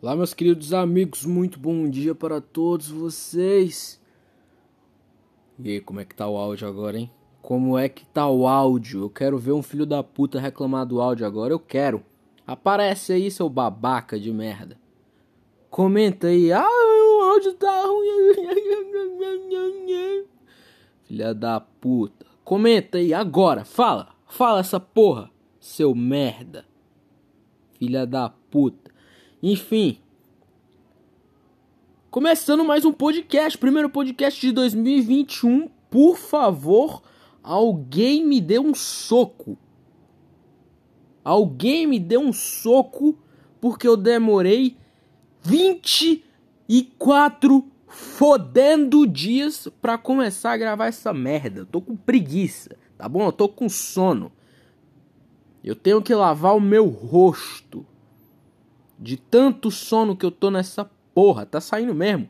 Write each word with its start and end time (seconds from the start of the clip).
Olá, 0.00 0.14
meus 0.14 0.32
queridos 0.32 0.72
amigos, 0.72 1.24
muito 1.26 1.58
bom 1.58 1.90
dia 1.90 2.14
para 2.14 2.40
todos 2.40 2.88
vocês. 2.88 4.00
E 5.58 5.70
aí, 5.70 5.80
como 5.80 5.98
é 5.98 6.04
que 6.04 6.14
tá 6.14 6.28
o 6.28 6.36
áudio 6.36 6.68
agora, 6.68 6.96
hein? 6.96 7.10
Como 7.42 7.76
é 7.76 7.88
que 7.88 8.06
tá 8.06 8.28
o 8.28 8.46
áudio? 8.46 9.00
Eu 9.00 9.10
quero 9.10 9.36
ver 9.36 9.50
um 9.50 9.62
filho 9.62 9.84
da 9.84 10.00
puta 10.04 10.38
reclamar 10.38 10.86
do 10.86 11.00
áudio 11.00 11.26
agora, 11.26 11.52
eu 11.52 11.58
quero. 11.58 12.04
Aparece 12.46 13.12
aí, 13.12 13.28
seu 13.28 13.48
babaca 13.48 14.20
de 14.20 14.32
merda. 14.32 14.78
Comenta 15.68 16.28
aí, 16.28 16.52
ah, 16.52 16.64
o 16.64 17.20
áudio 17.32 17.54
tá 17.54 17.82
ruim. 17.84 18.36
Filha 21.08 21.34
da 21.34 21.58
puta. 21.58 22.24
Comenta 22.44 22.98
aí 22.98 23.12
agora, 23.12 23.64
fala, 23.64 24.14
fala 24.28 24.60
essa 24.60 24.78
porra, 24.78 25.28
seu 25.58 25.92
merda. 25.92 26.64
Filha 27.80 28.06
da 28.06 28.28
puta. 28.28 28.96
Enfim. 29.42 29.98
Começando 32.10 32.64
mais 32.64 32.84
um 32.84 32.92
podcast, 32.92 33.56
primeiro 33.56 33.88
podcast 33.88 34.38
de 34.40 34.50
2021. 34.50 35.68
Por 35.88 36.16
favor, 36.16 37.00
alguém 37.42 38.26
me 38.26 38.40
dê 38.40 38.58
um 38.58 38.74
soco. 38.74 39.56
Alguém 41.22 41.86
me 41.86 42.00
dê 42.00 42.18
um 42.18 42.32
soco 42.32 43.16
porque 43.60 43.86
eu 43.86 43.96
demorei 43.96 44.76
24 45.42 47.64
fodendo 47.86 49.06
dias 49.06 49.68
para 49.80 49.96
começar 49.96 50.50
a 50.52 50.56
gravar 50.56 50.86
essa 50.86 51.14
merda. 51.14 51.60
Eu 51.60 51.66
tô 51.66 51.80
com 51.80 51.96
preguiça, 51.96 52.76
tá 52.96 53.08
bom? 53.08 53.26
Eu 53.26 53.32
tô 53.32 53.48
com 53.48 53.68
sono. 53.68 54.32
Eu 55.62 55.76
tenho 55.76 56.02
que 56.02 56.12
lavar 56.12 56.56
o 56.56 56.60
meu 56.60 56.88
rosto. 56.88 57.86
De 58.98 59.16
tanto 59.16 59.70
sono 59.70 60.16
que 60.16 60.26
eu 60.26 60.30
tô 60.30 60.50
nessa 60.50 60.90
porra, 61.14 61.46
tá 61.46 61.60
saindo 61.60 61.94
mesmo. 61.94 62.28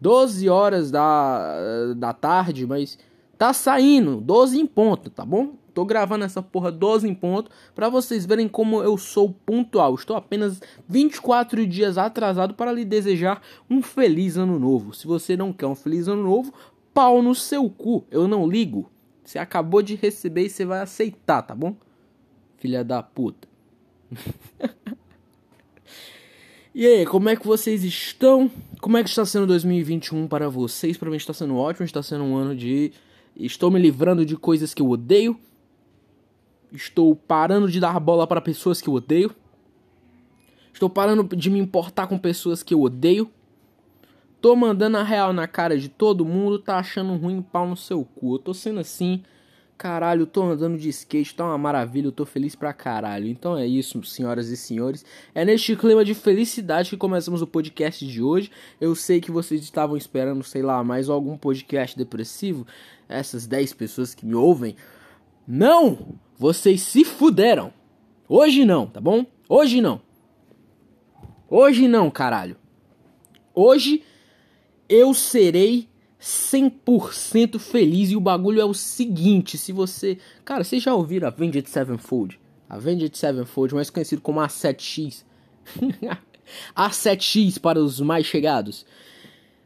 12 0.00 0.48
horas 0.48 0.90
da, 0.90 1.94
da 1.96 2.12
tarde, 2.12 2.66
mas 2.66 2.98
tá 3.38 3.52
saindo, 3.52 4.20
12 4.20 4.58
em 4.58 4.66
ponto, 4.66 5.08
tá 5.08 5.24
bom? 5.24 5.54
Tô 5.72 5.84
gravando 5.84 6.24
essa 6.24 6.42
porra 6.42 6.70
12 6.70 7.08
em 7.08 7.14
ponto 7.14 7.50
para 7.74 7.88
vocês 7.88 8.26
verem 8.26 8.48
como 8.48 8.82
eu 8.82 8.98
sou 8.98 9.32
pontual. 9.46 9.94
Estou 9.94 10.16
apenas 10.16 10.60
24 10.86 11.66
dias 11.66 11.96
atrasado 11.96 12.52
para 12.54 12.72
lhe 12.72 12.84
desejar 12.84 13.40
um 13.70 13.80
feliz 13.80 14.36
ano 14.36 14.58
novo. 14.58 14.92
Se 14.92 15.06
você 15.06 15.36
não 15.36 15.52
quer 15.52 15.66
um 15.66 15.74
feliz 15.74 16.08
ano 16.08 16.24
novo, 16.24 16.52
pau 16.92 17.22
no 17.22 17.34
seu 17.34 17.70
cu. 17.70 18.04
Eu 18.10 18.28
não 18.28 18.46
ligo. 18.46 18.90
Você 19.24 19.38
acabou 19.38 19.80
de 19.80 19.94
receber 19.94 20.46
e 20.46 20.50
você 20.50 20.64
vai 20.64 20.80
aceitar, 20.80 21.42
tá 21.42 21.54
bom? 21.54 21.74
Filha 22.58 22.84
da 22.84 23.02
puta. 23.02 23.51
e 26.74 26.86
aí, 26.86 27.06
como 27.06 27.28
é 27.28 27.36
que 27.36 27.46
vocês 27.46 27.84
estão? 27.84 28.50
Como 28.80 28.96
é 28.96 29.02
que 29.02 29.08
está 29.08 29.24
sendo 29.24 29.46
2021 29.46 30.28
para 30.28 30.48
vocês? 30.48 30.96
Para 30.96 31.10
mim 31.10 31.16
está 31.16 31.32
sendo 31.32 31.56
ótimo, 31.56 31.84
está 31.84 32.02
sendo 32.02 32.24
um 32.24 32.36
ano 32.36 32.54
de 32.54 32.92
estou 33.36 33.70
me 33.70 33.78
livrando 33.78 34.24
de 34.24 34.36
coisas 34.36 34.74
que 34.74 34.82
eu 34.82 34.90
odeio. 34.90 35.38
Estou 36.72 37.14
parando 37.14 37.70
de 37.70 37.78
dar 37.78 37.98
bola 38.00 38.26
para 38.26 38.40
pessoas 38.40 38.80
que 38.80 38.88
eu 38.88 38.94
odeio. 38.94 39.34
Estou 40.72 40.88
parando 40.88 41.36
de 41.36 41.50
me 41.50 41.58
importar 41.58 42.06
com 42.06 42.18
pessoas 42.18 42.62
que 42.62 42.72
eu 42.72 42.80
odeio. 42.80 43.30
Tô 44.40 44.56
mandando 44.56 44.96
a 44.96 45.02
real 45.02 45.32
na 45.32 45.46
cara 45.46 45.78
de 45.78 45.88
todo 45.88 46.24
mundo, 46.24 46.58
tá 46.58 46.78
achando 46.78 47.14
ruim 47.14 47.42
pau 47.42 47.68
no 47.68 47.76
seu 47.76 48.04
cu. 48.04 48.34
Eu 48.34 48.38
tô 48.38 48.54
sendo 48.54 48.80
assim 48.80 49.22
Caralho, 49.76 50.26
tô 50.26 50.44
andando 50.44 50.78
de 50.78 50.88
skate, 50.90 51.34
tá 51.34 51.44
uma 51.44 51.58
maravilha, 51.58 52.06
eu 52.06 52.12
tô 52.12 52.24
feliz 52.24 52.54
pra 52.54 52.72
caralho. 52.72 53.26
Então 53.26 53.58
é 53.58 53.66
isso, 53.66 54.02
senhoras 54.04 54.48
e 54.48 54.56
senhores. 54.56 55.04
É 55.34 55.44
neste 55.44 55.74
clima 55.74 56.04
de 56.04 56.14
felicidade 56.14 56.90
que 56.90 56.96
começamos 56.96 57.42
o 57.42 57.46
podcast 57.46 58.06
de 58.06 58.22
hoje. 58.22 58.50
Eu 58.80 58.94
sei 58.94 59.20
que 59.20 59.30
vocês 59.30 59.60
estavam 59.60 59.96
esperando, 59.96 60.44
sei 60.44 60.62
lá, 60.62 60.84
mais 60.84 61.08
algum 61.08 61.36
podcast 61.36 61.96
depressivo. 61.98 62.66
Essas 63.08 63.46
10 63.46 63.72
pessoas 63.72 64.14
que 64.14 64.24
me 64.24 64.34
ouvem. 64.34 64.76
Não! 65.46 66.14
Vocês 66.38 66.82
se 66.82 67.04
fuderam! 67.04 67.72
Hoje 68.28 68.64
não, 68.64 68.86
tá 68.86 69.00
bom? 69.00 69.26
Hoje 69.48 69.80
não. 69.80 70.00
Hoje 71.48 71.86
não, 71.88 72.10
caralho. 72.10 72.56
Hoje 73.54 74.02
eu 74.88 75.12
serei 75.12 75.88
100% 76.22 77.58
feliz 77.58 78.12
e 78.12 78.16
o 78.16 78.20
bagulho 78.20 78.60
é 78.60 78.64
o 78.64 78.72
seguinte, 78.72 79.58
se 79.58 79.72
você, 79.72 80.18
cara, 80.44 80.62
vocês 80.62 80.80
já 80.80 80.94
ouviram 80.94 81.26
Avenged 81.26 81.68
Sevenfold? 81.68 82.38
Avenged 82.68 83.18
Sevenfold, 83.18 83.74
mais 83.74 83.90
conhecido 83.90 84.22
como 84.22 84.38
A7X. 84.38 85.24
A7X 86.76 87.58
para 87.60 87.80
os 87.80 88.00
mais 88.00 88.24
chegados. 88.24 88.86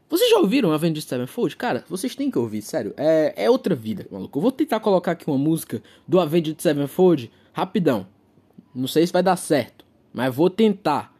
Vocês 0.09 0.31
já 0.31 0.39
ouviram 0.39 0.71
Avenged 0.71 1.03
Sevenfold? 1.03 1.55
Cara, 1.55 1.85
vocês 1.87 2.15
têm 2.15 2.31
que 2.31 2.39
ouvir, 2.39 2.63
sério. 2.63 2.91
É, 2.97 3.33
é 3.45 3.49
outra 3.49 3.75
vida, 3.75 4.07
maluco. 4.09 4.39
Eu 4.39 4.41
vou 4.41 4.51
tentar 4.51 4.79
colocar 4.79 5.11
aqui 5.11 5.27
uma 5.27 5.37
música 5.37 5.83
do 6.07 6.19
Avenged 6.19 6.59
Sevenfold 6.59 7.31
rapidão. 7.53 8.07
Não 8.73 8.87
sei 8.87 9.05
se 9.05 9.13
vai 9.13 9.21
dar 9.21 9.35
certo, 9.35 9.85
mas 10.11 10.33
vou 10.33 10.49
tentar. 10.49 11.15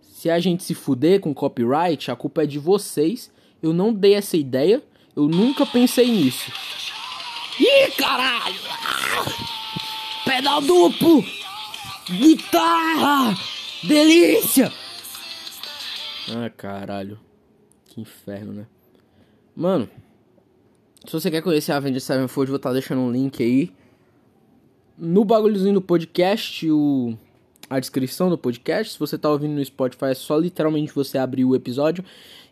Se 0.00 0.30
a 0.30 0.38
gente 0.38 0.64
se 0.64 0.74
fuder 0.74 1.20
com 1.20 1.34
copyright, 1.34 2.10
a 2.10 2.16
culpa 2.16 2.44
é 2.44 2.46
de 2.46 2.58
vocês 2.58 3.30
eu 3.62 3.72
não 3.72 3.92
dei 3.92 4.14
essa 4.14 4.36
ideia. 4.36 4.82
Eu 5.14 5.26
nunca 5.26 5.66
pensei 5.66 6.10
nisso. 6.10 6.50
Ih, 7.58 7.90
caralho! 7.96 8.60
Pedal 10.24 10.60
duplo! 10.60 11.24
Guitarra! 12.08 13.36
Delícia! 13.82 14.72
Ah, 16.30 16.50
caralho. 16.50 17.18
Que 17.86 18.00
inferno, 18.00 18.52
né? 18.52 18.66
Mano, 19.56 19.88
se 21.04 21.12
você 21.12 21.30
quer 21.30 21.42
conhecer 21.42 21.72
a 21.72 21.76
Avenged 21.76 22.00
Sevenfold, 22.00 22.50
vou 22.50 22.56
estar 22.58 22.68
tá 22.68 22.74
deixando 22.74 23.00
um 23.00 23.10
link 23.10 23.42
aí. 23.42 23.72
No 24.96 25.24
bagulhozinho 25.24 25.74
do 25.74 25.82
podcast, 25.82 26.70
o 26.70 27.16
a 27.68 27.78
descrição 27.78 28.30
do 28.30 28.38
podcast. 28.38 28.94
Se 28.94 28.98
você 28.98 29.16
está 29.16 29.28
ouvindo 29.28 29.54
no 29.54 29.64
Spotify, 29.64 30.06
é 30.06 30.14
só 30.14 30.38
literalmente 30.38 30.92
você 30.94 31.18
abrir 31.18 31.44
o 31.44 31.54
episódio 31.54 32.04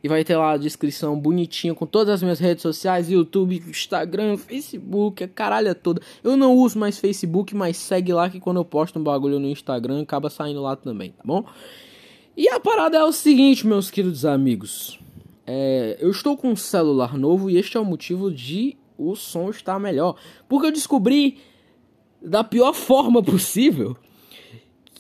e 0.03 0.09
vai 0.09 0.23
ter 0.25 0.37
lá 0.37 0.53
a 0.53 0.57
descrição 0.57 1.19
bonitinha 1.19 1.75
com 1.75 1.87
todas 1.87 2.15
as 2.15 2.23
minhas 2.23 2.39
redes 2.39 2.63
sociais, 2.63 3.11
YouTube, 3.11 3.63
Instagram, 3.67 4.37
Facebook, 4.37 5.25
a 5.25 5.29
caralha 5.29 5.75
toda. 5.75 6.01
Eu 6.23 6.37
não 6.37 6.55
uso 6.55 6.79
mais 6.79 6.99
Facebook, 6.99 7.55
mas 7.55 7.77
segue 7.77 8.13
lá 8.13 8.29
que 8.29 8.39
quando 8.39 8.59
eu 8.59 8.65
posto 8.65 8.99
um 8.99 9.03
bagulho 9.03 9.39
no 9.39 9.49
Instagram 9.49 10.03
acaba 10.03 10.31
saindo 10.31 10.63
lá 10.63 10.77
também, 10.77 11.11
tá 11.11 11.23
bom? 11.25 11.45
E 12.37 12.49
a 12.49 12.61
parada 12.61 12.99
é 12.99 13.05
o 13.05 13.13
seguinte, 13.13 13.67
meus 13.67 13.91
queridos 13.91 14.25
amigos. 14.25 14.99
É, 15.47 15.97
eu 16.01 16.11
estou 16.11 16.37
com 16.37 16.51
um 16.51 16.57
celular 16.57 17.17
novo 17.17 17.49
e 17.49 17.57
este 17.57 17.77
é 17.77 17.81
o 17.81 17.85
motivo 17.85 18.31
de 18.31 18.77
o 18.99 19.15
som 19.15 19.49
estar 19.49 19.79
melhor. 19.79 20.17
Porque 20.49 20.67
eu 20.67 20.73
descobri 20.73 21.39
da 22.21 22.45
pior 22.45 22.73
forma 22.73 23.23
possível 23.23 23.97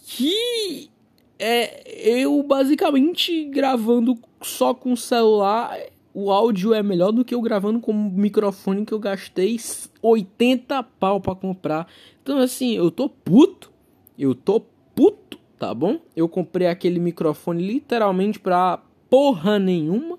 que 0.08 0.88
é 1.36 1.82
eu 2.16 2.40
basicamente 2.44 3.44
gravando 3.46 4.16
só 4.40 4.72
com 4.72 4.92
o 4.92 4.96
celular, 4.96 5.76
o 6.14 6.30
áudio 6.30 6.72
é 6.72 6.80
melhor 6.80 7.10
do 7.10 7.24
que 7.24 7.34
eu 7.34 7.42
gravando 7.42 7.80
com 7.80 7.90
o 7.90 8.10
microfone 8.12 8.86
que 8.86 8.94
eu 8.94 9.00
gastei 9.00 9.58
80 10.00 10.80
pau 10.82 11.20
para 11.20 11.34
comprar. 11.34 11.88
Então 12.22 12.38
assim, 12.38 12.76
eu 12.76 12.88
tô 12.88 13.08
puto. 13.08 13.72
Eu 14.16 14.32
tô 14.32 14.60
puto, 14.94 15.38
tá 15.58 15.74
bom? 15.74 15.98
Eu 16.14 16.28
comprei 16.28 16.68
aquele 16.68 17.00
microfone 17.00 17.66
literalmente 17.66 18.38
pra 18.38 18.80
porra 19.10 19.58
nenhuma. 19.58 20.15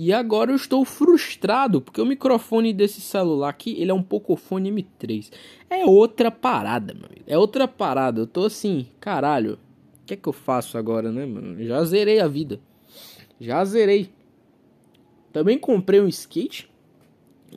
E 0.00 0.12
agora 0.12 0.52
eu 0.52 0.54
estou 0.54 0.84
frustrado, 0.84 1.80
porque 1.80 2.00
o 2.00 2.06
microfone 2.06 2.72
desse 2.72 3.00
celular 3.00 3.48
aqui, 3.48 3.74
ele 3.80 3.90
é 3.90 3.94
um 3.94 4.00
Pocophone 4.00 4.70
M3. 4.70 5.28
É 5.68 5.84
outra 5.84 6.30
parada, 6.30 6.94
meu 6.94 7.06
amigo. 7.06 7.24
É 7.26 7.36
outra 7.36 7.66
parada. 7.66 8.20
Eu 8.20 8.26
tô 8.28 8.44
assim, 8.44 8.86
caralho. 9.00 9.54
O 9.54 10.06
que 10.06 10.14
é 10.14 10.16
que 10.16 10.28
eu 10.28 10.32
faço 10.32 10.78
agora, 10.78 11.10
né, 11.10 11.26
mano? 11.26 11.60
Já 11.64 11.82
zerei 11.82 12.20
a 12.20 12.28
vida. 12.28 12.60
Já 13.40 13.64
zerei. 13.64 14.08
Também 15.32 15.58
comprei 15.58 16.00
um 16.00 16.06
skate. 16.06 16.70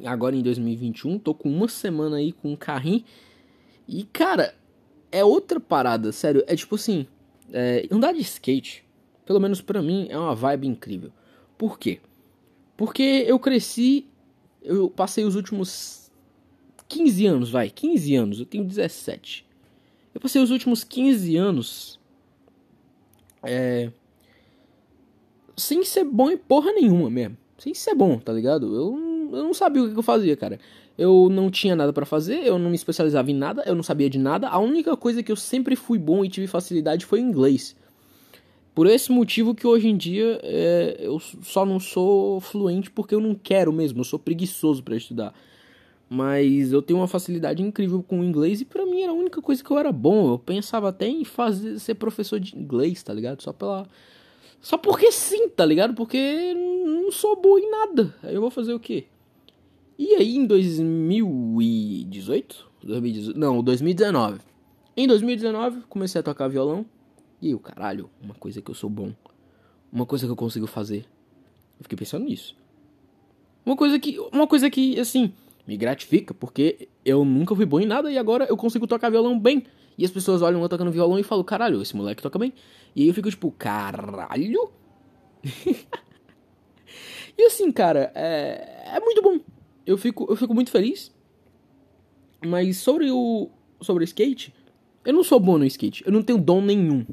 Agora 0.04 0.36
em 0.36 0.42
2021. 0.42 1.20
Tô 1.20 1.36
com 1.36 1.48
uma 1.48 1.68
semana 1.68 2.16
aí 2.16 2.32
com 2.32 2.54
um 2.54 2.56
carrinho. 2.56 3.04
E, 3.88 4.04
cara, 4.06 4.56
é 5.12 5.24
outra 5.24 5.60
parada, 5.60 6.12
sério. 6.12 6.44
É 6.48 6.56
tipo 6.56 6.74
assim, 6.74 7.06
é, 7.54 7.88
andar 7.92 8.14
de 8.14 8.22
skate, 8.22 8.84
pelo 9.28 9.40
menos 9.40 9.62
para 9.62 9.80
mim, 9.80 10.08
é 10.10 10.18
uma 10.18 10.34
vibe 10.34 10.68
incrível. 10.68 11.12
Por 11.56 11.78
quê? 11.78 12.00
Porque 12.82 13.26
eu 13.28 13.38
cresci, 13.38 14.08
eu 14.60 14.90
passei 14.90 15.24
os 15.24 15.36
últimos 15.36 16.12
15 16.88 17.28
anos, 17.28 17.52
vai, 17.52 17.70
15 17.70 18.16
anos, 18.16 18.40
eu 18.40 18.46
tenho 18.48 18.64
17. 18.64 19.46
Eu 20.16 20.20
passei 20.20 20.42
os 20.42 20.50
últimos 20.50 20.84
15 20.84 21.38
anos 21.38 22.00
é, 23.44 23.92
sem 25.56 25.86
ser 25.86 26.06
bom 26.06 26.32
em 26.32 26.38
porra 26.38 26.74
nenhuma 26.74 27.08
mesmo. 27.08 27.38
Sem 27.60 27.72
ser 27.76 27.94
bom, 27.94 28.18
tá 28.18 28.34
ligado? 28.34 28.66
Eu, 28.76 29.30
eu 29.32 29.44
não 29.44 29.54
sabia 29.54 29.84
o 29.84 29.94
que 29.94 30.00
eu 30.00 30.02
fazia, 30.02 30.36
cara. 30.36 30.60
Eu 30.98 31.30
não 31.30 31.52
tinha 31.52 31.76
nada 31.76 31.94
para 31.94 32.04
fazer, 32.04 32.44
eu 32.44 32.58
não 32.58 32.72
me 32.72 32.76
especializava 32.76 33.30
em 33.30 33.36
nada, 33.36 33.62
eu 33.68 33.76
não 33.76 33.84
sabia 33.84 34.10
de 34.10 34.18
nada. 34.18 34.50
A 34.50 34.58
única 34.58 34.98
coisa 34.98 35.22
que 35.22 35.32
eu 35.32 35.36
sempre 35.36 35.76
fui 35.76 36.00
bom 36.00 36.26
e 36.26 36.30
tive 36.30 36.48
facilidade 36.48 37.06
foi 37.06 37.20
inglês. 37.20 37.76
Por 38.74 38.88
esse 38.88 39.12
motivo 39.12 39.54
que 39.54 39.68
hoje 39.68 39.90
em 39.90 39.98
dia 39.98 40.40
é, 40.44 40.98
eu 41.00 41.20
só 41.20 41.66
não 41.66 41.80
sou 41.80 42.40
fluente 42.40 42.90
porque 42.90 43.14
eu 43.14 43.20
não 43.20 43.36
quero 43.36 43.74
mesmo, 43.74 44.00
eu 44.00 44.06
sou 44.06 44.18
preguiçoso 44.18 44.82
para 44.82 44.96
estudar. 44.96 45.34
Mas 46.10 46.72
eu 46.72 46.82
tenho 46.82 47.00
uma 47.00 47.08
facilidade 47.08 47.62
incrível 47.62 48.04
com 48.04 48.20
o 48.20 48.24
inglês 48.24 48.62
e 48.62 48.66
para 48.66 48.86
mim 48.86 49.02
era 49.02 49.12
a 49.12 49.16
única 49.16 49.42
coisa 49.42 49.64
que 49.64 49.72
eu 49.72 49.78
era 49.78 49.92
bom. 49.92 50.34
Eu 50.34 50.40
pensava 50.40 50.90
até 50.90 51.08
em 51.08 51.24
fazer 51.24 51.80
ser 51.80 51.96
professor 51.96 52.40
de 52.40 52.58
inglês, 52.58 53.02
tá 53.04 53.14
ligado? 53.14 53.42
Só 53.42 53.54
pela 53.54 53.88
só 54.62 54.78
porque 54.78 55.12
sim, 55.12 55.50
tá 55.50 55.66
ligado? 55.66 55.96
Porque 55.96 56.54
não 56.54 57.12
sou 57.12 57.36
bom 57.36 57.58
em 57.58 57.70
nada. 57.70 58.16
Aí 58.24 58.36
eu 58.36 58.42
vou 58.42 58.52
fazer 58.52 58.74
o 58.74 58.80
quê? 58.80 59.06
E 59.98 60.16
aí 60.16 60.36
em 60.36 60.46
2018, 60.46 62.70
2018 62.84 63.40
não, 63.40 63.64
2019. 63.64 64.40
Em 64.96 65.08
2019 65.08 65.82
comecei 65.90 66.20
a 66.20 66.24
tocar 66.24 66.48
violão 66.48 66.86
e 67.42 67.56
o 67.56 67.60
caralho, 67.60 68.10
uma 68.22 68.36
coisa 68.36 68.62
que 68.62 68.70
eu 68.70 68.76
sou 68.76 68.90
bom. 68.90 69.14
Uma 69.92 70.06
coisa 70.06 70.26
que 70.26 70.32
eu 70.32 70.36
consigo 70.36 70.68
fazer. 70.68 71.06
Eu 71.80 71.84
fiquei 71.84 71.98
pensando 71.98 72.26
nisso. 72.26 72.56
Uma 73.66 73.76
coisa 73.76 74.00
que, 74.00 74.20
uma 74.32 74.48
coisa 74.48 74.70
que 74.70 75.00
assim, 75.00 75.34
me 75.68 75.76
gratifica, 75.76 76.34
porque 76.34 76.88
eu 77.04 77.26
nunca 77.26 77.56
fui 77.56 77.66
bom 77.66 77.80
em 77.80 77.86
nada 77.86 78.12
e 78.12 78.18
agora 78.18 78.46
eu 78.46 78.56
consigo 78.56 78.86
tocar 78.88 79.10
violão 79.10 79.40
bem. 79.40 79.64
E 79.98 80.06
as 80.06 80.12
pessoas 80.12 80.42
olham 80.42 80.62
eu 80.62 80.70
tocando 80.70 80.92
violão 80.92 81.20
e 81.20 81.24
falam, 81.24 81.44
caralho, 81.44 81.82
esse 81.82 81.96
moleque 81.96 82.22
toca 82.22 82.40
bem. 82.40 82.54
E 82.96 83.02
aí 83.02 83.08
eu 83.08 83.14
fico 83.14 83.30
tipo, 83.30 83.52
caralho? 83.52 84.72
e 87.38 87.44
assim, 87.44 87.72
cara, 87.72 88.12
é, 88.16 88.96
é 88.96 89.00
muito 89.00 89.22
bom. 89.22 89.40
Eu 89.86 89.98
fico, 89.98 90.28
eu 90.30 90.36
fico 90.36 90.54
muito 90.54 90.72
feliz. 90.72 91.12
Mas 92.46 92.78
sobre 92.78 93.12
o 93.12 93.50
sobre 93.82 94.04
o 94.04 94.06
skate, 94.06 94.54
eu 95.04 95.14
não 95.14 95.24
sou 95.24 95.40
bom 95.40 95.58
no 95.58 95.66
skate. 95.66 96.04
Eu 96.06 96.12
não 96.12 96.22
tenho 96.22 96.40
dom 96.40 96.62
nenhum. 96.62 97.06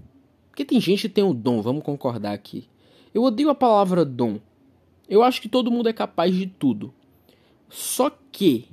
Porque 0.58 0.75
tem 0.75 0.81
gente 0.81 1.02
que 1.02 1.14
tem 1.14 1.22
o 1.22 1.32
dom, 1.32 1.62
vamos 1.62 1.84
concordar 1.84 2.32
aqui. 2.32 2.69
Eu 3.14 3.22
odeio 3.22 3.49
a 3.49 3.55
palavra 3.55 4.05
dom. 4.05 4.40
Eu 5.08 5.22
acho 5.22 5.40
que 5.40 5.49
todo 5.49 5.70
mundo 5.70 5.88
é 5.88 5.93
capaz 5.93 6.34
de 6.34 6.49
tudo. 6.49 6.93
Só 7.69 8.10
que 8.32 8.66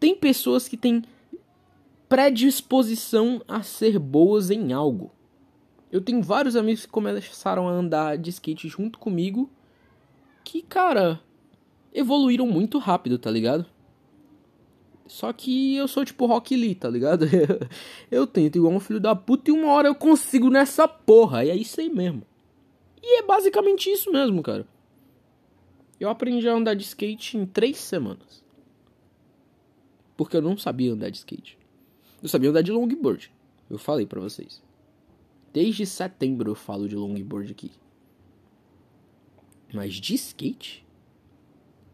tem 0.00 0.16
pessoas 0.16 0.66
que 0.66 0.76
têm 0.76 1.04
predisposição 2.08 3.40
a 3.46 3.62
ser 3.62 4.00
boas 4.00 4.50
em 4.50 4.72
algo. 4.72 5.12
Eu 5.92 6.00
tenho 6.00 6.20
vários 6.24 6.56
amigos 6.56 6.86
que 6.86 6.90
começaram 6.90 7.68
a 7.68 7.70
andar 7.70 8.18
de 8.18 8.30
skate 8.30 8.66
junto 8.66 8.98
comigo 8.98 9.48
que, 10.42 10.60
cara, 10.60 11.20
evoluíram 11.94 12.48
muito 12.48 12.78
rápido, 12.78 13.16
tá 13.16 13.30
ligado? 13.30 13.64
Só 15.06 15.32
que 15.32 15.76
eu 15.76 15.86
sou 15.86 16.04
tipo 16.04 16.26
Rock 16.26 16.56
Lee, 16.56 16.74
tá 16.74 16.88
ligado? 16.88 17.26
eu 18.10 18.26
tento 18.26 18.56
igual 18.56 18.72
um 18.72 18.80
filho 18.80 19.00
da 19.00 19.14
puta 19.14 19.50
e 19.50 19.52
uma 19.52 19.72
hora 19.72 19.88
eu 19.88 19.94
consigo 19.94 20.50
nessa 20.50 20.88
porra. 20.88 21.44
E 21.44 21.50
é 21.50 21.56
isso 21.56 21.80
aí 21.80 21.88
mesmo. 21.88 22.22
E 23.02 23.20
é 23.20 23.22
basicamente 23.22 23.90
isso 23.90 24.10
mesmo, 24.10 24.42
cara. 24.42 24.66
Eu 25.98 26.10
aprendi 26.10 26.48
a 26.48 26.52
andar 26.52 26.74
de 26.74 26.82
skate 26.82 27.38
em 27.38 27.46
três 27.46 27.78
semanas. 27.78 28.44
Porque 30.16 30.36
eu 30.36 30.42
não 30.42 30.56
sabia 30.56 30.92
andar 30.92 31.10
de 31.10 31.18
skate. 31.18 31.58
Eu 32.22 32.28
sabia 32.28 32.50
andar 32.50 32.62
de 32.62 32.72
longboard. 32.72 33.30
Eu 33.70 33.78
falei 33.78 34.06
para 34.06 34.20
vocês. 34.20 34.62
Desde 35.52 35.86
setembro 35.86 36.50
eu 36.50 36.54
falo 36.54 36.88
de 36.88 36.96
longboard 36.96 37.52
aqui. 37.52 37.70
Mas 39.72 39.94
de 39.94 40.14
skate, 40.14 40.84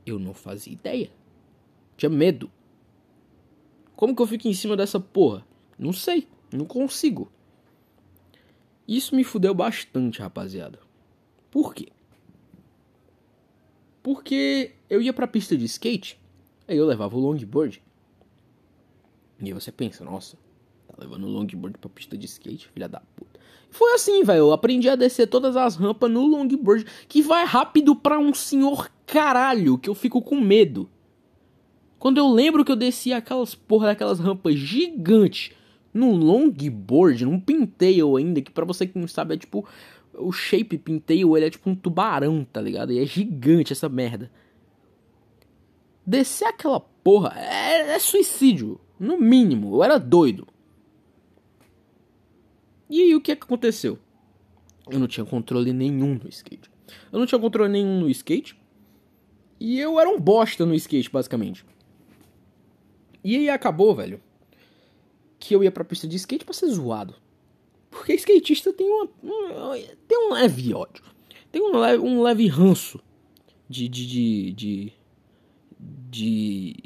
eu 0.04 0.18
não 0.18 0.34
fazia 0.34 0.72
ideia. 0.72 1.10
Tinha 1.96 2.10
medo. 2.10 2.50
Como 3.96 4.14
que 4.14 4.22
eu 4.22 4.26
fico 4.26 4.48
em 4.48 4.54
cima 4.54 4.76
dessa 4.76 4.98
porra? 4.98 5.46
Não 5.78 5.92
sei, 5.92 6.26
não 6.52 6.64
consigo. 6.64 7.30
Isso 8.86 9.14
me 9.14 9.24
fudeu 9.24 9.54
bastante, 9.54 10.20
rapaziada. 10.20 10.78
Por 11.50 11.74
quê? 11.74 11.88
Porque 14.02 14.72
eu 14.90 15.00
ia 15.00 15.12
pra 15.12 15.28
pista 15.28 15.56
de 15.56 15.64
skate, 15.64 16.20
aí 16.66 16.76
eu 16.76 16.86
levava 16.86 17.16
o 17.16 17.20
longboard. 17.20 17.80
E 19.40 19.46
aí 19.46 19.52
você 19.52 19.70
pensa, 19.70 20.04
nossa, 20.04 20.36
tá 20.88 20.94
levando 20.98 21.24
o 21.24 21.30
longboard 21.30 21.78
pra 21.78 21.88
pista 21.88 22.16
de 22.16 22.26
skate, 22.26 22.68
filha 22.68 22.88
da 22.88 23.00
puta. 23.14 23.40
Foi 23.70 23.94
assim, 23.94 24.22
velho. 24.22 24.40
Eu 24.40 24.52
aprendi 24.52 24.88
a 24.88 24.96
descer 24.96 25.26
todas 25.26 25.56
as 25.56 25.76
rampas 25.76 26.10
no 26.10 26.26
longboard, 26.26 26.84
que 27.08 27.22
vai 27.22 27.44
rápido 27.44 27.96
pra 27.96 28.18
um 28.18 28.34
senhor 28.34 28.90
caralho, 29.06 29.78
que 29.78 29.88
eu 29.88 29.94
fico 29.94 30.20
com 30.20 30.40
medo. 30.40 30.90
Quando 32.02 32.18
eu 32.18 32.26
lembro 32.26 32.64
que 32.64 32.72
eu 32.72 32.74
desci 32.74 33.12
aquelas 33.12 33.54
porra 33.54 33.86
daquelas 33.86 34.18
rampas 34.18 34.56
gigantes 34.56 35.52
num 35.94 36.16
longboard, 36.16 37.24
num 37.24 37.38
pintail 37.38 38.16
ainda, 38.16 38.42
que 38.42 38.50
para 38.50 38.64
você 38.64 38.88
que 38.88 38.98
não 38.98 39.06
sabe 39.06 39.34
é 39.34 39.38
tipo 39.38 39.64
o 40.12 40.32
shape 40.32 40.78
pintail, 40.78 41.36
ele 41.36 41.46
é 41.46 41.50
tipo 41.50 41.70
um 41.70 41.76
tubarão, 41.76 42.44
tá 42.44 42.60
ligado? 42.60 42.92
E 42.92 42.98
é 42.98 43.06
gigante 43.06 43.72
essa 43.72 43.88
merda. 43.88 44.32
Descer 46.04 46.48
aquela 46.48 46.80
porra 46.80 47.38
é, 47.38 47.94
é 47.94 47.98
suicídio, 48.00 48.80
no 48.98 49.16
mínimo. 49.16 49.76
Eu 49.76 49.84
era 49.84 49.96
doido. 49.96 50.48
E 52.90 53.00
aí 53.00 53.14
o 53.14 53.20
que, 53.20 53.30
é 53.30 53.36
que 53.36 53.44
aconteceu? 53.44 53.96
Eu 54.90 54.98
não 54.98 55.06
tinha 55.06 55.24
controle 55.24 55.72
nenhum 55.72 56.18
no 56.20 56.28
skate. 56.28 56.68
Eu 57.12 57.20
não 57.20 57.26
tinha 57.26 57.38
controle 57.38 57.70
nenhum 57.70 58.00
no 58.00 58.10
skate. 58.10 58.60
E 59.60 59.78
eu 59.78 60.00
era 60.00 60.10
um 60.10 60.18
bosta 60.18 60.66
no 60.66 60.74
skate, 60.74 61.08
basicamente. 61.08 61.64
E 63.24 63.36
aí 63.36 63.50
acabou, 63.50 63.94
velho, 63.94 64.20
que 65.38 65.54
eu 65.54 65.62
ia 65.62 65.70
pra 65.70 65.84
pista 65.84 66.06
de 66.06 66.16
skate 66.16 66.44
pra 66.44 66.54
ser 66.54 66.68
zoado. 66.68 67.14
Porque 67.90 68.14
skatista 68.14 68.72
tem 68.72 68.88
uma, 68.88 69.06
tem 70.08 70.18
um 70.18 70.32
leve 70.32 70.72
ódio. 70.72 71.04
Tem 71.50 71.62
um 71.62 71.76
leve, 71.78 72.02
um 72.02 72.22
leve 72.22 72.46
ranço 72.46 72.98
de, 73.68 73.88
de, 73.88 74.06
de, 74.06 74.52
de, 74.52 74.92
de 76.10 76.76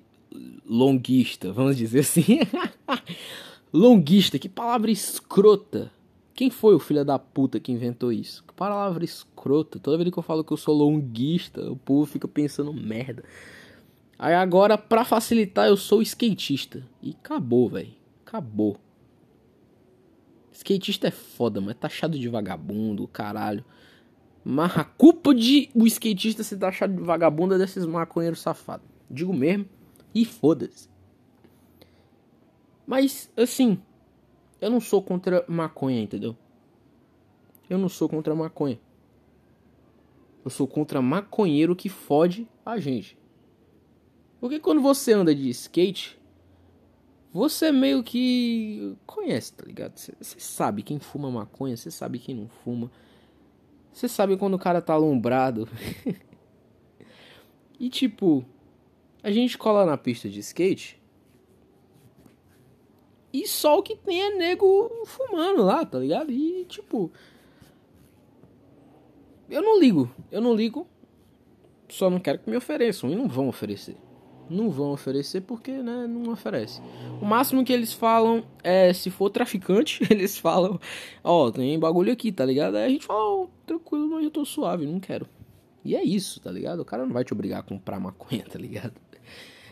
longuista, 0.67 1.53
vamos 1.53 1.77
dizer 1.77 2.01
assim. 2.01 2.41
longuista, 3.73 4.39
que 4.39 4.49
palavra 4.49 4.91
escrota. 4.91 5.93
Quem 6.35 6.51
foi 6.51 6.75
o 6.75 6.79
filho 6.79 7.05
da 7.05 7.19
puta 7.19 7.59
que 7.59 7.73
inventou 7.73 8.13
isso? 8.13 8.45
Que 8.47 8.53
palavra 8.53 9.05
escrota. 9.05 9.79
Toda 9.79 9.97
vez 9.97 10.11
que 10.11 10.19
eu 10.19 10.23
falo 10.23 10.45
que 10.45 10.53
eu 10.53 10.57
sou 10.57 10.75
longuista, 10.75 11.71
o 11.71 11.77
povo 11.77 12.05
fica 12.05 12.29
pensando 12.29 12.75
merda. 12.75 13.25
Aí 14.19 14.35
agora, 14.35 14.79
pra 14.79 15.05
facilitar, 15.05 15.67
eu 15.67 15.77
sou 15.77 16.01
skatista. 16.01 16.87
E 17.03 17.11
acabou, 17.11 17.69
velho. 17.69 17.95
Acabou. 18.25 18.79
Skatista 20.53 21.09
é 21.09 21.11
foda, 21.11 21.61
mas 21.61 21.77
tá 21.77 21.87
achado 21.87 22.19
de 22.19 22.29
vagabundo, 22.29 23.07
caralho. 23.09 23.65
Mas 24.43 24.77
a 24.79 24.85
culpa 24.85 25.35
de 25.35 25.69
o 25.75 25.87
skatista 25.87 26.43
ser 26.43 26.57
taxado 26.57 26.95
de 26.95 27.03
vagabundo 27.03 27.55
é 27.55 27.59
desses 27.59 27.85
maconheiros 27.85 28.41
safados. 28.41 28.87
Digo 29.11 29.35
mesmo. 29.35 29.67
E 30.15 30.25
foda-se. 30.25 30.89
Mas, 32.87 33.31
assim, 33.37 33.79
eu 34.61 34.71
não 34.71 34.81
sou 34.81 35.03
contra 35.03 35.45
maconha, 35.47 36.01
entendeu? 36.01 36.37
Eu 37.69 37.77
não 37.77 37.89
sou 37.89 38.09
contra 38.09 38.35
maconha. 38.35 38.79
Eu 40.45 40.51
sou 40.51 40.67
contra 40.67 41.03
maconheiro 41.03 41.77
que 41.77 41.89
fode 41.89 42.49
a 42.65 42.79
gente. 42.79 43.19
Porque 44.47 44.61
quando 44.61 44.81
você 44.81 45.13
anda 45.13 45.35
de 45.35 45.49
skate, 45.49 46.17
você 47.33 47.73
meio 47.73 48.01
que 48.05 48.97
conhece, 49.05 49.53
tá 49.53 49.65
ligado? 49.67 49.99
Você 49.99 50.39
sabe 50.39 50.85
quem 50.85 51.01
fuma 51.01 51.29
maconha, 51.29 51.77
você 51.77 51.91
sabe 51.91 52.21
quem 52.21 52.33
não 52.33 52.47
fuma. 52.47 52.89
Você 53.93 54.07
sabe 54.07 54.37
quando 54.37 54.55
o 54.55 54.59
cara 54.59 54.81
tá 54.81 54.93
alombrado. 54.93 55.69
e 57.81 57.91
tipo, 57.91 58.45
a 59.21 59.33
gente 59.33 59.59
cola 59.59 59.85
na 59.85 59.97
pista 59.97 60.29
de 60.29 60.39
skate. 60.39 61.03
E 63.33 63.49
só 63.49 63.81
o 63.81 63.83
que 63.83 63.97
tem 63.97 64.23
é 64.23 64.31
nego 64.37 64.89
fumando 65.07 65.65
lá, 65.65 65.85
tá 65.85 65.99
ligado? 65.99 66.31
E 66.31 66.65
tipo. 66.67 67.11
Eu 69.51 69.61
não 69.61 69.81
ligo, 69.81 70.09
eu 70.31 70.41
não 70.41 70.55
ligo. 70.55 70.87
Só 71.89 72.09
não 72.09 72.21
quero 72.21 72.39
que 72.39 72.49
me 72.49 72.57
ofereçam. 72.57 73.11
E 73.11 73.17
não 73.17 73.27
vão 73.27 73.49
oferecer 73.49 74.06
não 74.49 74.71
vão 74.71 74.93
oferecer 74.93 75.43
porque 75.43 75.73
né, 75.73 76.07
não 76.07 76.33
oferece. 76.33 76.81
O 77.21 77.25
máximo 77.25 77.65
que 77.65 77.73
eles 77.73 77.93
falam 77.93 78.45
é 78.63 78.93
se 78.93 79.11
for 79.11 79.31
traficante, 79.31 80.03
eles 80.11 80.39
falam, 80.39 80.81
ó, 81.23 81.47
oh, 81.47 81.53
tem 81.53 81.79
bagulho 81.79 82.13
aqui, 82.13 82.31
tá 82.33 82.45
ligado? 82.45 82.77
Aí 82.77 82.85
a 82.85 82.89
gente 82.89 83.07
fala, 83.07 83.21
oh, 83.21 83.49
tranquilo, 83.67 84.09
mas 84.09 84.25
eu 84.25 84.31
tô 84.31 84.45
suave, 84.45 84.87
não 84.87 85.01
quero. 85.01 85.27
E 85.85 85.95
é 85.95 86.03
isso, 86.03 86.41
tá 86.41 86.51
ligado? 86.51 86.81
O 86.81 86.85
cara 86.85 87.07
não 87.07 87.13
vai 87.13 87.25
te 87.25 87.33
obrigar 87.33 87.61
a 87.61 87.63
comprar 87.63 88.01
maconha, 88.01 88.45
tá 88.51 88.59
ligado? 88.59 88.95